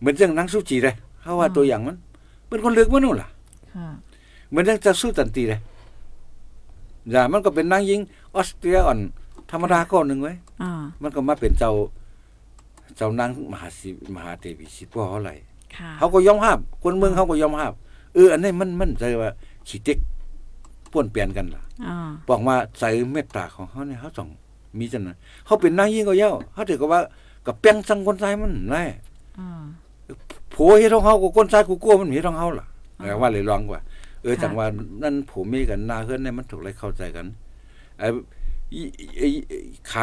[0.00, 1.96] เหมือนจังนางสุจีเลยเขาว่าตัวอย่างมัน
[2.46, 3.28] เปิ้นคนเลือกมันนู่นล่ะ
[3.74, 3.86] ค่ะ
[4.50, 5.60] เหมือนจังจะสู้ตันตีเลย
[7.10, 8.00] อย่ามันก็เป็นนางยิง
[8.34, 8.98] ออสเตรียอ่อน
[9.50, 11.72] ธรรมดาก็หนึ่งไว้ยอ่ามันก็มาเป็นเจ้า
[12.96, 15.30] เจ้านางมหาศิมหาเทวีสิพ่อเขาไหล
[15.76, 17.72] ค่ะเขาก็ยอมรับคนเมืองเขาก็ยอมรับ
[18.14, 19.30] เอออันนี้มันมันใจว่า
[19.68, 19.98] ขี้เต็ก
[20.92, 21.96] ป้วนเปลี่ยนกันล่ะอ่า
[22.28, 24.28] บอกว่าใจเมตตาของเขาเนี่ยเขาต้อง
[24.78, 27.00] มีจังนั้นเขาเป็นนางยิงก็เย้าเขาถือกับว่า
[27.46, 28.84] กับแป้งสังคนไทยมันแน่
[29.38, 29.62] อ่า
[30.54, 32.66] ผัวเฮ็ดของเฮาก็คนชายกูกลัวมันเฮ็ดของเฮาล่ะ
[33.00, 33.80] อ่าแต่ว่าเลยลองกว่า
[34.22, 34.66] เออค่ะจังว่า
[35.02, 37.26] นั่นผัวเมียกันหน้าเฮือนเนี่ยมันถูกอะไรเข้าใจกัน
[37.98, 38.06] ไอ้
[38.74, 38.82] อี
[39.18, 39.58] ไอ้ไอ้
[39.90, 40.02] ขา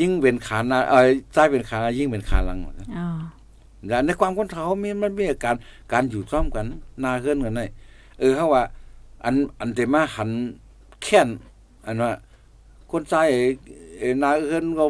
[0.00, 2.58] ยิ่งเป็นขาหน้าเอ้ยซ้ายเป็นขาหน้ายิ่งเป็นขาหลัง
[2.98, 3.08] อ่า
[3.86, 5.56] แล้วในความคนเขามีมันมีการ
[5.92, 6.66] การอยู่ซ้อมกัน
[7.00, 7.64] หน้าเฮือนกันได้
[8.18, 8.62] เออเฮาว่า
[9.24, 10.30] อันอันแต่มาหัน
[11.02, 11.28] แค้น
[11.86, 12.12] อันว่า
[12.90, 13.40] คนชายไอ้
[13.98, 14.84] ไอ้หน้าเฮือนก็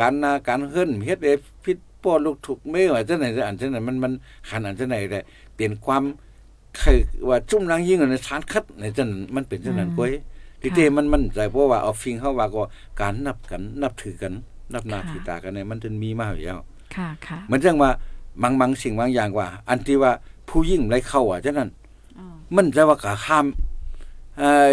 [0.00, 1.32] การหน้าการเฮือนเฮ็ดไอ้
[1.64, 4.12] ผิดป้อลูกถูกไม่ว่าจังไหนอันจังไหนมันมัน
[4.50, 5.20] หันอันจังไหนได้
[5.54, 6.02] เปลี่ยนความ
[6.76, 6.96] เคย
[7.28, 10.12] ว่าจุ่มนางยิ่งในชานคัดในจังนั้นมันเป็นจังนั้นก้อย
[10.60, 12.62] ที่เตมันมันใจเพราะว่าเอาฟิงเฮาว่าก็
[13.00, 14.32] การนับกัน นับถือกัน
[14.72, 16.58] นับหน้าถือตากันเนี่ยมันถึงมีมาอยู่แล้ว
[16.96, 17.90] ค่ะค่ะเหมือนจังว่า
[18.42, 20.12] บางบางสิ่งบางอย่างว่า อันที่ว่า
[20.48, 21.70] ผู้ยิ่งไรเข้าอะฉะนั้น
[22.18, 23.46] อ่ามันจะว่าก็ห้าม
[24.38, 24.72] เอ่อ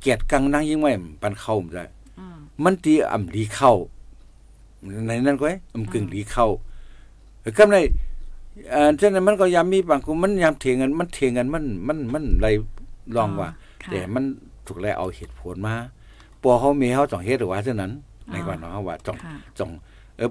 [0.00, 0.90] เกียรติกังนางยิ่งไว้
[1.22, 1.84] ปันเข้ามันได้
[2.18, 3.72] อ่ามันตีอำดีเข้า
[5.06, 6.46] ในนั้นก็ไอ้อำกึ่งดีเข้า
[7.58, 7.76] ก็ใน
[8.70, 12.46] เอ่อฉะนั้นมันก็ยามมีบางคนมันยามเถียงกันมันเถียงกันมันมันมันไร
[13.16, 13.48] ลองว่า
[13.82, 14.24] ค่ะแต่มัน
[14.66, 15.74] ถูกแล้วเอาเหตุผลมา
[16.42, 17.92] ปอเขามีเขาต้องเฮ็ดหรือว่าฉะนั้น
[18.30, 19.70] ในก่อนเนาะว่าต้องค่ะจง
[20.18, 20.28] เออ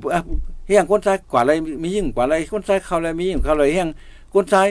[0.67, 1.51] เฮียงคนซ้ายกว่าอะไร
[1.83, 3.89] มียิ่งกว่าอะไรคนซ้ายเข้าอะไรมียิ่งเข้าอะไรเฮียง
[4.33, 4.67] คนซ้าย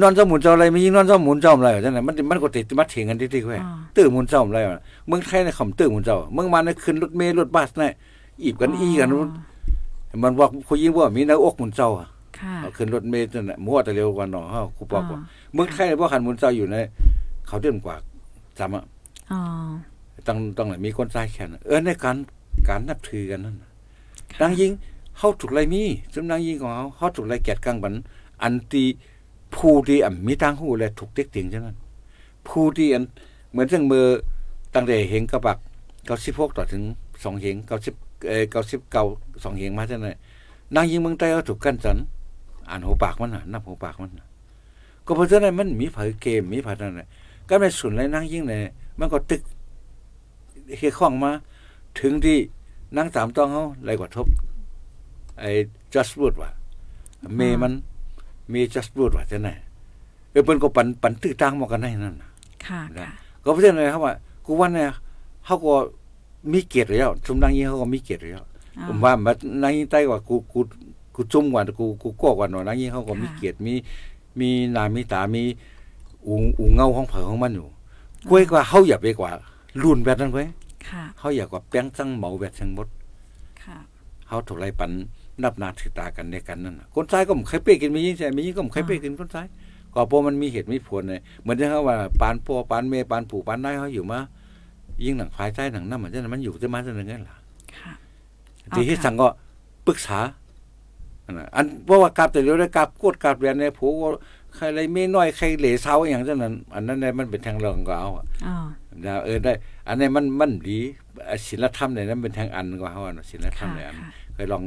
[0.00, 7.94] นอนเจ้าหมุนเจ้าอะไรมียิงนอนเจ้าหมุนเจ้าอะไรจังได๋มันมันก็ติดมาเถียงกันที่ๆแค่อ่าตื้อหมุนเจ้าอะไรวะเมืองไทยในคำตื้อหมุนเจ้าเมืองมาในขึ้นรถเมล์รถบัสน่ะ
[8.42, 9.08] อีบกันอีกัน
[10.22, 12.06] มันบอกผู้หญิงว่ามีหน้าอกหมุนเจ้าอะ
[12.38, 16.76] ค่ะเอาขึ้นรถเมล์นั่นน่ะมั่วแต่เร็วกว่าเนาะเฮาครูบอกว่าอ่าเมืองไทยบ่คันหมุนเจ้าอยู่ใน
[17.46, 17.96] เขาเดินกว่า
[18.58, 18.84] จำอะ
[19.32, 19.40] อ๋อ
[20.26, 22.16] ต้องต้องมีคนซ้ายแขนเออในการ
[22.68, 23.56] การนับถือกันนั่น
[24.40, 24.72] นางยิง
[25.18, 25.82] เฮาถูกไรมี
[26.12, 27.94] ซึ่งนางยิงของเฮาเฮาถูกไรแกดกลางบัน
[28.42, 28.84] อันตี
[29.54, 31.76] ผู้ที่อ่ำมีทางหูและถูกเต็กติงจังนั้น
[32.48, 33.04] ผู้ที่อัน
[33.50, 34.06] เหมือนจังมือ
[34.74, 35.58] ตั้งแต่เฮงกระบัก
[36.06, 36.82] 96ต่อถึง
[37.12, 37.56] 2เฮง
[37.90, 40.12] 90เอ่อ99 2เฮงเหงมาจังได๋
[40.74, 41.98] นางยิงเมืองใต้เอาถูกกันจัน
[42.68, 44.26] อ่านหัวปากมันน่ะนับหัวปากมันน่ะ
[45.06, 47.06] ก็เพราะฉะนั้นมันมีไผเกมมีผนั่นน่ะ
[47.48, 48.60] ก็ในส่วนไรนางยิงเนี่ย
[48.98, 49.42] มันก็ตึก
[50.78, 51.30] เฮียข้องมา
[52.00, 52.38] ถึงที่
[52.96, 54.26] นั่งสามต้องเขาไรกว่าทบ
[55.38, 55.50] ไอ้
[55.94, 56.50] just wood ว่ะ
[57.36, 57.72] เมมัน
[58.52, 59.50] มี just wood ว่ะจะไหน
[60.30, 62.30] เออเปิ้นก็ปันปันตื้อตังมากันได้นั่นน่ะ
[62.66, 63.08] ค่ะนะค่ะ
[63.44, 64.14] ก็เพราะฉะนั้นครับว่า
[64.46, 64.88] กูว่าเนี่ย
[65.44, 65.74] เขาก็
[66.52, 68.44] มีเกียรติแล้วชุมนางยิงเขาก็มีเกียรติแล้ว
[68.78, 70.60] อ๋อผมว่ามันนางยิงใต้กว่ากูกู
[71.14, 73.74] กูจุ่มกว่ากูกูก้กว่าหน่อยนางยิงเขาก็มีค่ะเกียรติมี
[74.40, 75.42] มีหนามีตามี
[76.26, 77.66] อูอูเงาของเผอของมันอยู่
[78.28, 79.30] กล้วยกว่าเขาอย่าไปกว่า
[79.82, 80.48] รุ่นแบบนั้นเว้ย
[80.88, 82.88] ค่ะ เขาอยากว่าแป้งจังเหมาแบบจังหมด
[83.64, 83.78] ค่ะ
[84.26, 84.90] เขาถูกไล่ปัน
[85.42, 89.46] นับหนาถือตากันในกันนั่นน่ะคนซ้ายก็ไม่เคยเป้กินมียิ่งใช่มียิ่งก็ไม่เคยเป้กินคนซ้าย
[89.94, 94.18] ก็เพราะมันมีเหตุมีผลเลยเหมือนที่เขาว่าปานพ่อปานเมปานปู่ปานนายเขาอยู่มา
[95.04, 97.36] ยิ่งหนังภายใต้หนังน้ำเหมือนจะมันอยู่จะมาจะยังไงล่ะ
[97.78, 97.92] ค่ะ
[98.76, 99.28] ทีที่ค่ะสั่งก็
[99.86, 100.18] ปรึกษา
[101.24, 104.08] อันน่ะอันเพราะว่ากราบแต่เดียวได้กราบกดกราบเรียนในผู้ก็
[104.54, 108.54] ใครอะไรไม่น้อยใครเหล่เช้าอย่างเช่นนั้น อันนั้นเนี่ยมันเป็นทางเรื่องก็เอาอะอ๋อ
[109.04, 109.52] นะเออได้
[109.88, 110.78] อันนี้มันมันดี
[111.48, 114.64] ศิลธรรมเนี่ยนั้นเป็นทางอันกว่าเขาอะเนอะศิลธรรมค่ะเนี่ยอันค่ะเคยลอง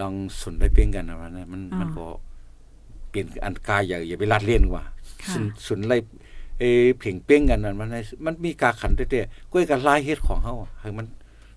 [0.00, 2.04] ลองสนได้เปลี่ยนกันนะว่านะมันอ่ามัมันก็
[3.10, 4.82] เปลี่ยนอันกายอย่าอย่าไปลาดเลียนกว่า
[5.22, 5.96] ค่ะสนสนไล่
[6.58, 11.06] เออเพ่งเป้งกันนั่นมันให้มันมีกาขันเต้ๆก้วยกันลายเฮ็ดของเขาอะให้มัน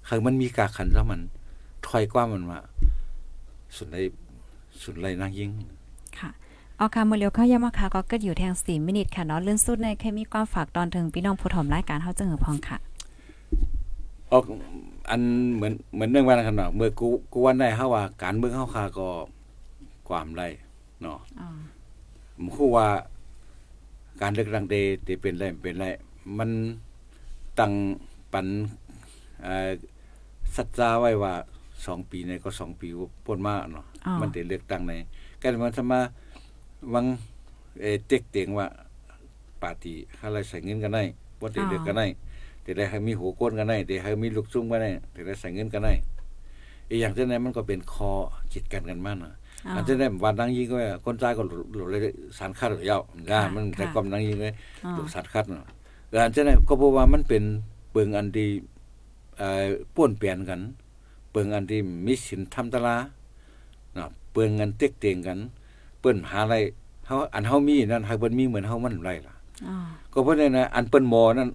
[0.08, 1.22] ให้มันมีกาขันแล้วมัน
[1.88, 2.60] ถอยกว่ามันว่า
[3.78, 4.02] สนได้
[4.84, 5.75] สนไล่นางยิงค่ะ
[6.78, 12.78] เอาค่ะมื้อเร็วเข้ายามมาค่ะก็เกิดอยู่แทง4มินิทค่ะเนาะเลื่อนสุดในเคมีความฝากตอนถึงพี่น้องผู้ถมรายการเฮาจังหือพองค่ะ
[14.32, 14.44] ออก
[15.10, 15.22] อัน
[15.56, 19.08] เหมือนเหมือนเรื่องว่ากันเนาะเมื่อกูกูวันได้เฮาว่าการเมืองเฮาคาก็
[20.08, 20.44] ความไร
[21.02, 21.48] เนาะอ๋อ
[22.36, 22.88] ผมคู่ว่า
[24.22, 25.86] การเลือกตั้งเดที่เป็นไรเป็นไร
[26.38, 26.50] มัน
[27.60, 27.74] ตั้ง
[28.34, 28.48] ปัน
[29.42, 29.70] เอ่อ
[30.56, 31.34] สัจจาไว้ว่า
[31.86, 32.88] สองปีในก็สองปี
[33.26, 34.94] พ้นมาเนาะอ๋อมันได้เลือกตั้งใน
[35.42, 36.00] กันมันจะมา
[36.94, 37.06] วัง
[37.80, 38.68] เออเต็กเตียงว่า
[39.62, 41.04] ปาร์ตี้อะไรใส่เงินกันได้
[41.40, 42.06] บ่ได้เลือกกันได้
[42.64, 45.94] แต่ได้ให้มีหัวโกนกันได้แต่ให้มีลูกซุ้มกันได้แต่ได้ใส่เงินกันได้
[46.90, 48.12] อีกอย่างเช่นนั้นมันก็เป็นคอ
[48.54, 49.34] จิตกันกันมากนะ
[49.66, 51.42] อ๋ออันที่ได้วันนั่งยิงก็ว่าคนใจก็
[51.76, 52.00] หลุดเลย
[52.38, 54.54] สารคัดหรือยาวนะค่ะมันแต่ค่ะความนั่งยิงเลย
[54.86, 55.68] อ๋อหลุดสารคัดเนาะ
[56.10, 57.44] แต่อันที่ได้ก็เพราะว่ามันเป็น
[57.92, 58.48] เปิงอันที่
[59.38, 59.66] เอ่อ
[59.96, 60.60] ป้วนเปลี่ยนกัน
[61.32, 62.96] เปิงอันที่มีสินทำตลา
[63.96, 66.56] เนาะเปิงเงินเต็กเตียงกันเปิ้นหาอะไร
[67.08, 69.36] เฮาอันเฮามีนั่นหากเปิ้นมีเหมือนเฮามันไรล่ะ
[69.68, 69.76] อ๋อ
[70.14, 71.50] ก็เพราะนั้นนะอันเปิ้นหมอนั่น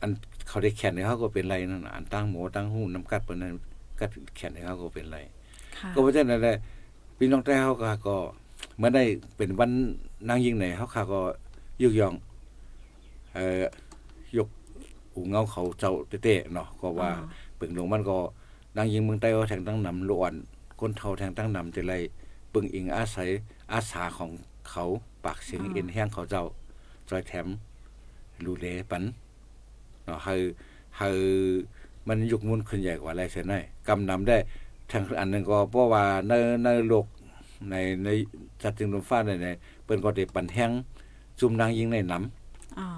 [0.00, 0.10] อัน
[0.48, 3.52] เขาได้แขนให้เขาก็เป็นไรนั่นน่ะอันตั้งหมอตั้งหูน้ำกัดเปิ้นนั้น
[4.00, 5.18] กัดแขนให้เขาก็เป็นไร
[5.78, 6.56] ค่ะก็เพราะฉะนั้นแหละ
[7.16, 8.16] พี่น้องแต่เขาก็ก็
[8.78, 9.04] เมื่อได้
[9.36, 9.70] เป็นวัน
[10.28, 11.20] นางยิ่งไหนเขาขาก็
[11.82, 12.14] ยุกยอง
[13.34, 13.62] เอ่อ
[14.36, 14.48] ยก
[15.14, 15.92] อูเงาเขาเจ้า
[16.22, 17.26] เต้ๆเนาะก็ว่าอ๋อ
[17.56, 18.16] เปิงหลวงมันก็
[18.76, 20.32] นางยิงเมืองใต้ก็แทงตั้งนำลวน
[20.80, 23.30] คนเฒ่าแทงตั้งนำแต่ไรเปิงอิงอาศัย
[23.72, 24.30] อาสาของ
[24.70, 24.84] เขา
[25.24, 26.44] ปากเสียงเอ็นแห้งเขาเจ้า
[27.08, 27.46] จอยแถม
[28.44, 29.02] รูเลปัน
[30.04, 30.34] เนาะให้
[30.98, 31.08] ให้
[32.08, 34.36] มันยุกมุนขึ้นใหญ่กว่าอะไรเสียหน่อยกำนำได้
[34.90, 36.32] ทางอันหนึงก็เพราะว่าใน
[36.64, 37.06] ในโลก
[37.70, 37.74] ใน
[38.04, 38.08] ใน
[38.62, 39.48] จัดจึงลมฟ้าในใน
[39.84, 40.70] เปิ้นก็ได้ปันแห้ง
[41.40, 42.88] ซุ่มนางยิงในน้ำอ๋อ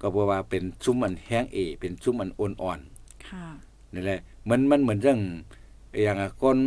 [0.00, 2.78] ก็เพราะว่าเป็นซุ่มอันแห้งเอ เป็นซุ่มอันอ่อนอ่อน
[3.26, 5.18] ค่ะๆนี่แหละมันมันเหมือนจัง
[6.02, 6.58] อย่างอะก้น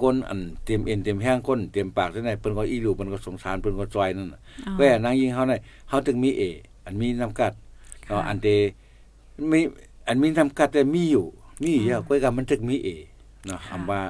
[0.00, 6.42] ก้นอันเตรียมเอ็นเตรียมแห้งก้นเตรียมปากที่ไหนเปิ้นก็อีหลูเปิ้นก็สงสารเปิ้นก็จอยนั่นน่ะอ๋อแว่นางยิงเฮานี่เฮาถึงมีเอ
[6.84, 7.52] อันมีน้ำกัด
[8.06, 8.48] ค่ะเนาะอันเด
[9.50, 9.60] มี
[10.06, 11.26] อันมีน้ำกัดแต่มีอยู่
[11.62, 12.88] มีอยู่อ่าก้อยกับมันถึงมีเอ
[13.46, 14.00] เนาะค่ะคำว่า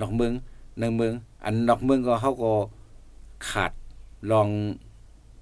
[0.00, 0.32] นอกเมือง
[0.78, 1.12] ในเมือง
[1.44, 2.52] อันนอกเมืองก็เขาก็
[3.50, 3.72] ขาด
[4.30, 4.48] ลอง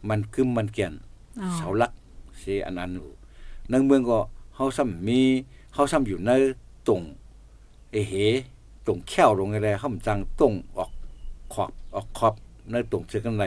[0.08, 0.92] มันกึมมันเกียน
[1.40, 1.92] อ๋อเสาหลัก
[2.40, 3.08] เสอันนั้นอยู่
[3.70, 4.18] ในเมืองก็
[4.54, 5.20] เขาซ้ำมี
[5.72, 6.30] เขาซ้ำอยู่ใน
[6.88, 7.02] ตรง
[7.92, 8.34] เอเหต
[8.90, 10.90] รงแข้วลงอะไรเขามจังตรงออก
[11.52, 12.34] ขอบออกขอบ
[12.70, 13.46] ในตรงเชือกันไร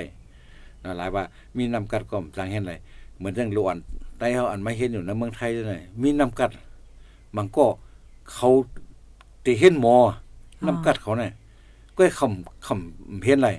[0.84, 1.24] นะหลายว่า
[1.58, 2.74] มีน้ำกัดก็มจังเห็นไร
[3.18, 3.78] เหมือนจังลวน
[4.18, 6.52] ได้เขาอันไม่เห็นอยู่ในเมืองไทยเลยมีน้ำกัด
[7.38, 7.66] มันก็
[8.34, 8.50] เขา
[9.46, 9.96] ตีเห็นหมอ
[10.68, 11.34] น้ำกัดเขาเนี่ย
[11.96, 13.50] ก็ให้คำคำเพี้ยนไร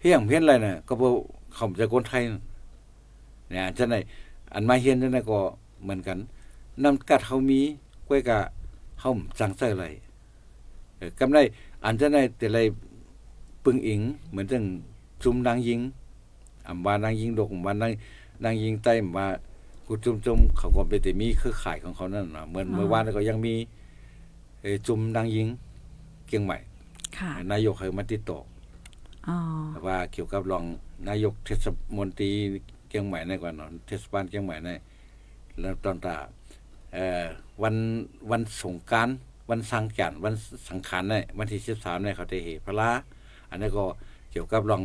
[0.00, 1.08] เฮียงเพี้ยนไรน่ะ ก็บ่
[1.54, 2.22] เขาจะคนไทย
[3.50, 4.00] เนี่ยจังได๋
[4.54, 5.38] อันมาเฮียนจังได๋ก็
[5.82, 6.18] เหมือนกัน
[6.84, 7.60] นำกัดเฮามี
[8.08, 8.38] ก้วยกะ
[9.00, 9.84] เฮาจังใส่ไร
[11.20, 11.38] กำไร
[11.84, 12.58] อันจังได๋แต่ไร
[13.64, 14.64] ปึงอิง เหมือนจัง
[15.22, 15.80] จุมนางยิง
[16.66, 17.92] อำว่านางยิงดกอำว่านาง
[18.44, 19.26] นางยิงใต้อำว่า
[19.86, 23.54] กูจุมๆเขาก็เป็นแต่มีเครือข่ายของเขานั่นน่ะเหมือนเมื่อวานก็ยังมี
[24.62, 25.46] เอ่อจุมนางยิง
[26.26, 26.58] เกียงใหม่
[27.16, 28.38] ค่ะนายกให้มาติดต่อ
[29.28, 29.36] อ๋อ
[29.86, 30.64] ว่าเกี่ยวกับรอง
[31.08, 32.30] นายกเทศมนตรี
[32.88, 34.70] เชียงใหม่ในกว่าเนอนเทศบาลเชียงใหม่ใน
[35.60, 36.16] แล้วตอนตา
[36.92, 37.24] เอ่อ
[37.62, 37.74] วัน
[38.30, 39.08] วันสงกราร
[39.50, 40.34] วันสังขารวัน
[40.68, 42.90] สังขารในวันที่13ในเขาได้เหพระลา
[43.50, 43.84] อันนี้ก็
[44.32, 44.82] เกี่ยวกับรอง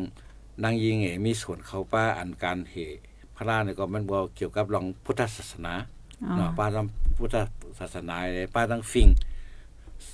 [0.63, 2.75] นางยิงเอมีส่วนเขาป้าอันการเห
[3.35, 5.73] พระลาเนี่ยก็มันบ่เกี่ยวกับรองพุทธศาสนา
[6.23, 7.35] อ๋อเนาะป้าทำพุทธ
[7.79, 9.07] ศาสนาเลยป้าทั้งฟิง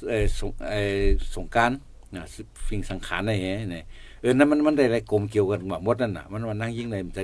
[0.09, 1.03] เอ่อสงเอ่อ
[1.35, 1.71] สงกราร
[2.15, 2.23] นะ
[2.67, 3.85] ฟิงสังขารในแหเนี่ย
[4.21, 7.19] เออนั่นมันมันได้อะไรกลมเกี่ยวกันหมดนั่นน่ะมันมันนั่งยิ่งในใจ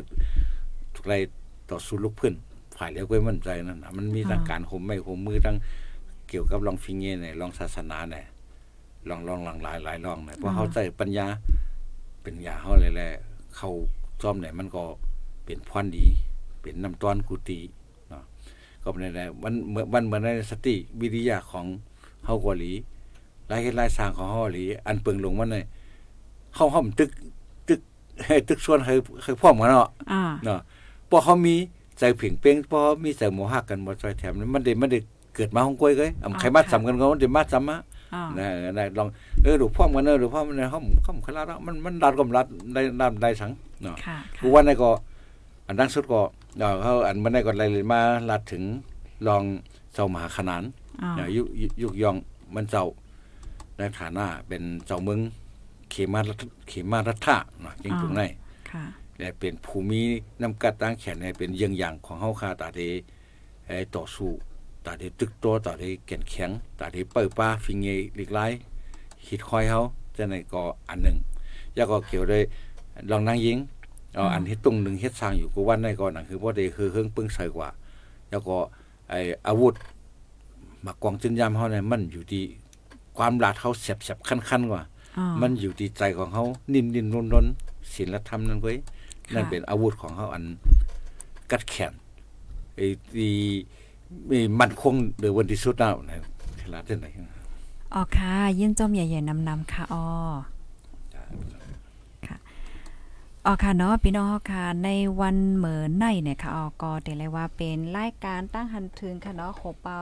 [0.95, 1.13] ทุกไร
[1.71, 2.33] ต่อสู้ลูกเพื่อน
[2.77, 5.57] ฝ่ายแล้วก็มั่นใจนั่นน่ะมันมีทางการห่มไม่ห่มมือทั้ง
[6.29, 8.25] เกี่ยวกับลองฟิงเง่เนี่ยลองศาสนาเนี่ย
[9.09, 11.27] ลองลองหลังหลายหลายลองเนี่ยเพราะเขาใจปัญญา
[12.21, 13.11] เป็นยาเขาเลยแหละ
[13.57, 13.69] เขา
[14.21, 14.83] ซ่อมเนี่ยมันก็
[15.45, 16.05] เป็นพรดี
[16.61, 17.59] เป็นน้ำต้อนกุฏิ
[18.09, 18.23] เนาะ
[18.83, 21.65] ก็เป็นอะไรวันเหมือนวันเหมือนในสติวิทยาของ
[22.25, 22.71] เฮากอหลี
[23.51, 25.65] รายเหตุรายสร้างของเฮาหลี อันเปิงลงมันเนี่ย
[26.55, 27.09] เขาห้อมตึก
[27.67, 27.81] ตึก
[28.25, 30.59] ให้ตึกส่วนให้ให้พร้อมกันเนาะอ่าเนาะ
[31.09, 31.55] พอเขามี
[31.99, 34.99] ใจเพ่งเป้งพอมีใจโมหักกันบ่ซอยแถมนั้นมันได้มันได้
[35.37, 37.77] เกิดมาของกล้วยเอ้ยอำใครมาสำกันก็มันได้มาสำมา
[38.13, 39.07] อ่านะนะลอง
[39.43, 44.89] เออดูพร้อมกันเออดูพร้อมกันเฮาเขาคลาดมันมันดัดก็รัดได้ได้ได้สังเนาะค่ะกูว่าในก็
[45.67, 46.21] อันดังสุดก็
[46.57, 48.63] เนาะเขาอันมันได้ก็เลยมาลัดถึง
[49.27, 49.43] ลอง
[49.93, 50.63] เจ้ามหาขนาน
[51.01, 52.15] อ่าเนี่ยยุยุยุกยอง
[52.55, 52.85] มันเจ้า
[53.77, 55.19] ในฐานะเป็นเจ้าเมือง
[55.91, 58.21] เขมารัฐเขมารัฐะเนาะจริงตรงไหน
[58.71, 58.85] ค่ะ
[59.19, 60.01] และเป็นภูมิ
[60.41, 62.81] น้ำกัดตั้งแขนเนี่ยเป็นเยี่ยงอย่างของเฮาคาตาเด
[63.65, 64.29] เอ่อต่อสู้
[64.87, 68.45] ตาเดตึกตัวตาเดแก่นแข็งตาเดเปิดป้าฟิงเงหลีกไล่
[69.27, 69.79] ฮิดคอยเฮา
[70.17, 71.17] จะในก็อันหนึ่ง
[71.75, 72.43] แล้วก็เกี่ยวด้วย
[73.11, 73.57] ลองนางยิง
[74.15, 77.69] เอาอันที่ตรงหนึ่งเฮ็ดสร้างอยู่กูวันในก่อนนั่นคือบ่ได้คือเครื่องปึ้งใส่กว่า
[78.29, 78.57] แล้วก็
[79.09, 79.73] ไอ้อาวุธ
[80.85, 82.43] มากวางจินยามเฮาเนี่ยมันอยู่ที่
[83.17, 84.81] ความลาดเฮาแสบๆคันๆกว่า
[85.17, 87.45] อ่า มันอยู่ที่ใจของเขานิ่มนิ่มนวลนวล
[87.93, 88.77] ศีลธรรมนั่นเว้ย
[89.25, 90.43] ค่ะนั่นเป็นอาวุธของเขาอัน
[91.51, 91.93] กัดแขน
[92.75, 93.33] ไอ้ที่
[94.29, 96.17] มีมันคงเดือวันที่สุดแล้วนะ
[96.61, 97.07] ขนาดเท่าไหน
[97.93, 100.03] อ๋อค่ะ ยื่นจอมใหญ่ๆนำๆค่ะอ๋อ
[103.45, 104.89] อ๋อค่ะเนาะพี่น้องค่ะใน
[105.19, 109.99] วันเหมือนในเนี่ยค่ะอ๋อก็เดี๋ยวเลยว่าเป็นรายการตั้งหันถึงค่ะเนาะโคเปา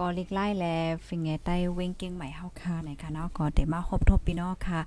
[0.00, 0.66] ก็ลิกไล่แล
[1.06, 4.80] ฟิงเงใต้เว้งเก่งใหม่เฮาค่ะนะคะเนาะก็เตมาพบทบพี่น้องค่ะ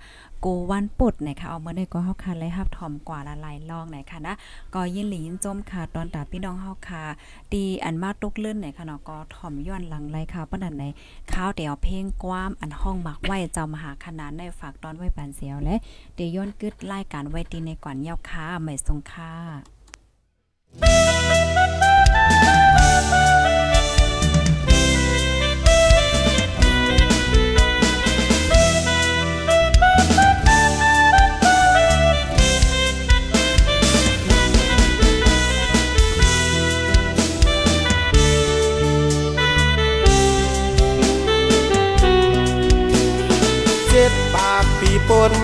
[0.44, 4.34] กูวันปุดนะคะเอาเมื่อได้ก็เฮาค่ะเลยฮับถ่อมกว่าละลายลองไหนค่ะนะ
[4.74, 7.04] ก็ยินหลียินจมค่ะตอนตาพี่น้องเฮาค่ะ
[7.52, 10.84] ตีอันมาตุกเลื่อนไหนค่ะเนาะก็ถ่อมย้อนหลังไรค่ะปานนั้นไหน
[11.32, 15.76] ข้าวเดี๋ยวเพลงกว้ามอันห้องหมักไว้เจ้ามหาขนาดในฝากตอนไว้ปานเสียวและ
[16.16, 19.34] เดี๋ยวย้อนกึดรายการไว้ตีในก่อนยาวค่ะไม่ทรงค่ะ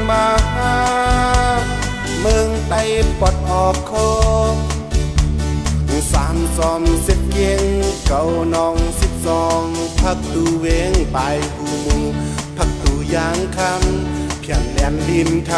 [0.10, 0.26] มา
[2.24, 2.82] มืองไต้
[3.20, 4.10] ปอดออกคอ
[6.14, 7.64] สามซอมสร็จเกียง
[8.08, 8.24] เก่า
[8.56, 9.64] น้องสิบสอง
[10.02, 11.18] พักตูเวงไป
[11.58, 11.98] กูมู
[12.58, 15.52] พักตูยางคำเพียงแหลนดินท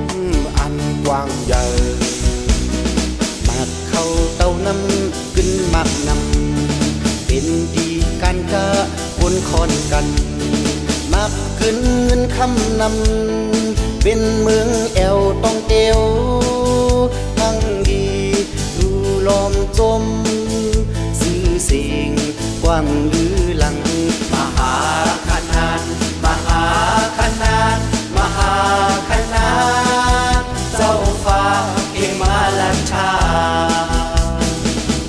[0.00, 0.74] ำอัน
[1.04, 1.64] กว้างใหญ่
[3.48, 4.04] มักเข้า
[4.36, 7.88] เต้าน้ำกึนมักนำเป็นดี
[8.22, 8.66] การกะ
[9.18, 10.06] คนคอนกัน
[11.12, 13.69] มักกึนเงินคำนำ
[14.02, 16.00] เป็นเมืองแอวต้องเตียว
[17.38, 17.56] ทั้ง
[17.88, 18.06] ดี
[18.76, 18.88] ดู
[19.26, 20.02] ล้อมจม
[21.20, 22.10] สื่อเสียง
[22.62, 23.76] กว้างลือหลัง
[24.32, 24.74] มหา
[25.28, 25.82] ขนาน
[26.24, 26.62] มหา
[27.18, 27.78] ขนาน
[28.16, 28.52] มหา
[29.10, 29.50] ขนา
[30.40, 30.42] น
[30.76, 30.94] เจ้า
[31.24, 31.42] ฟ้า
[31.94, 33.10] เอมาลันชา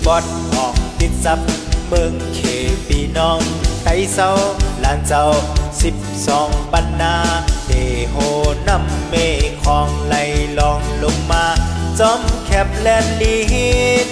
[0.05, 1.39] บอดออกติดซับ
[1.87, 2.39] เมืองเข
[2.87, 3.39] ปีน้อง
[3.83, 4.29] ไตเศร้า
[4.83, 5.25] ลานเจ้า
[5.81, 5.95] สิบ
[6.27, 7.15] สองปันนา
[7.71, 7.77] เด
[8.11, 8.17] โห
[8.67, 9.15] น้ำเม
[9.49, 10.15] ฆของไหล
[10.59, 11.45] ลองลงมา
[11.99, 13.39] จอมแคบแลนลี
[14.07, 14.09] น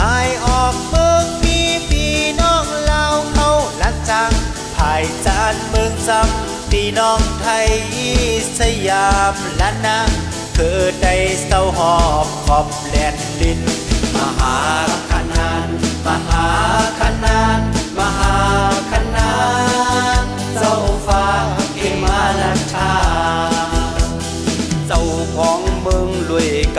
[0.00, 3.48] อายออกเมืองมีพี่น้องเล่าวเขา
[3.80, 4.30] ลันจัง
[4.76, 7.70] ภายจานเมืองซ้ำพี่น้องไทย
[8.58, 9.98] สยามล้านนา
[10.56, 11.14] เกิดได้
[11.44, 13.60] เศร้าหอบขอบแลนดิน
[14.14, 14.56] มหา
[15.10, 15.68] ขนาน
[16.06, 16.46] มหา
[17.00, 17.69] ขนาน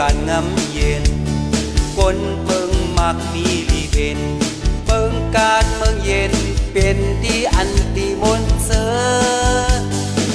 [0.04, 1.04] การงำเย็น
[1.96, 4.20] คนเมืองมักมีลีเวน
[4.84, 6.32] เมืองการเมืองเย็น
[6.72, 8.90] เป็นที่อันติมนเสอ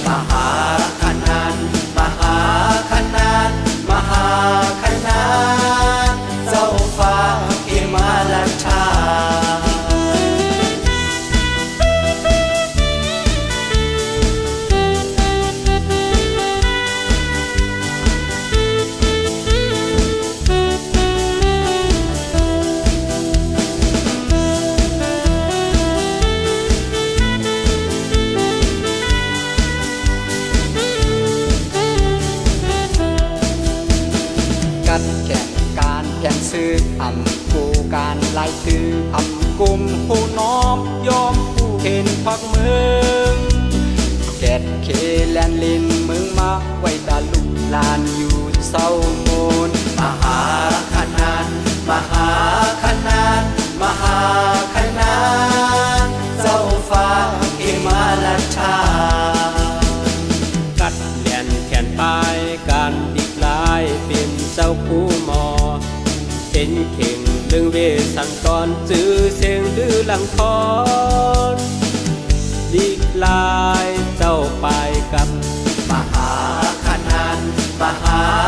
[0.08, 0.50] มหา
[1.02, 1.56] ขนาน
[1.98, 2.38] มหา
[2.92, 3.52] ขนาน
[3.90, 4.28] มหา
[4.82, 5.22] ขนา
[6.07, 6.07] น
[38.68, 42.72] ถืออำกุมผู้น้อมยอมผู้เห็นพักเมื
[43.16, 43.36] อง
[44.40, 44.88] แกดเค
[45.32, 48.38] แลนลินเมืองมาไว้ตาลุกลานอยู่
[48.70, 48.88] เศร้า
[49.22, 49.30] โม
[49.68, 50.40] นมหา
[50.94, 51.48] ขนาน
[51.90, 52.28] มหา
[52.84, 53.44] ขนาน
[53.82, 54.18] มหา
[54.76, 55.18] ขนา
[56.06, 56.08] น
[56.42, 56.60] เจ้า
[56.90, 57.08] ฟ้า
[57.58, 58.76] เอมาลัชชา
[60.80, 62.38] กัดเลียนแขนปลาย
[62.70, 65.46] การดิกลายเป็นเจ้าผู้หมอ
[66.52, 67.78] เป็นเข่ง ดึงเว
[68.16, 70.58] สังกรจื้อเสียงดื้อหลังคอ
[71.54, 71.56] น
[72.74, 72.88] ดี
[73.24, 73.88] ลาย
[74.18, 74.66] เจ้าไป
[75.14, 75.28] กับ
[75.90, 76.32] มหา
[76.86, 77.40] ขนาน
[77.82, 78.47] มหา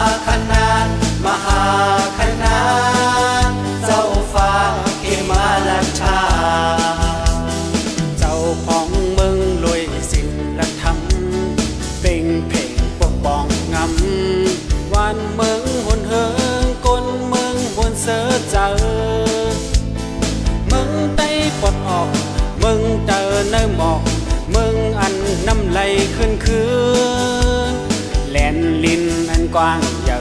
[29.59, 30.17] ว้างใหญ่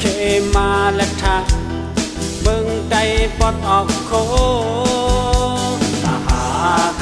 [0.00, 0.04] เค
[0.54, 1.36] มาและทา
[2.44, 3.02] มึงไต้
[3.38, 4.12] ปลดออกโค
[6.04, 6.44] มหา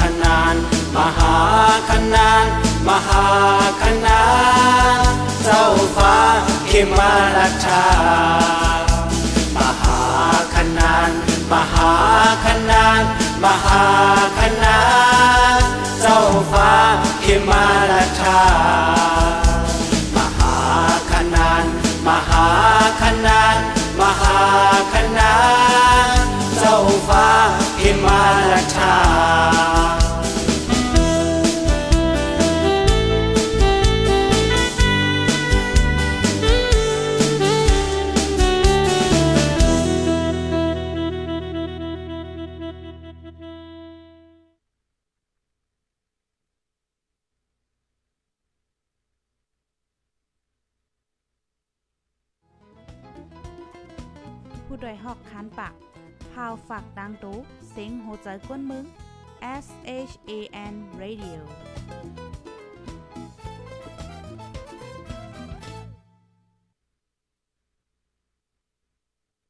[0.01, 0.55] ขนาน
[0.95, 1.35] มหา
[1.89, 2.45] ขนาน
[2.87, 3.25] มหา
[3.81, 4.23] ขนา
[4.97, 4.99] น
[5.43, 5.63] เจ้า
[5.95, 6.15] ฟ้า
[6.67, 7.83] เขมาราชา
[9.55, 10.01] มหา
[10.55, 11.09] ขนาน
[11.51, 11.91] มหา
[12.45, 13.01] ขนาน
[13.43, 13.83] มหา
[14.37, 14.79] ขนา
[15.59, 15.61] น
[16.01, 16.19] เจ้า
[16.51, 16.71] ฟ้า
[17.21, 19.44] เขมาราชา
[22.45, 23.57] มหาขนาน
[23.99, 24.39] มหา
[24.93, 25.35] ขนา
[26.15, 26.25] น
[26.57, 26.77] เจ้า
[27.07, 27.27] ฟ้า
[27.77, 28.21] พิมา
[28.51, 28.95] ราชา
[55.03, 55.73] หอกคันปาก
[56.31, 57.37] พาวฝากดังตู้
[57.71, 58.85] เซ็งโหใจก้นมึง
[59.63, 59.67] S
[60.09, 60.31] H A
[60.73, 61.39] N Radio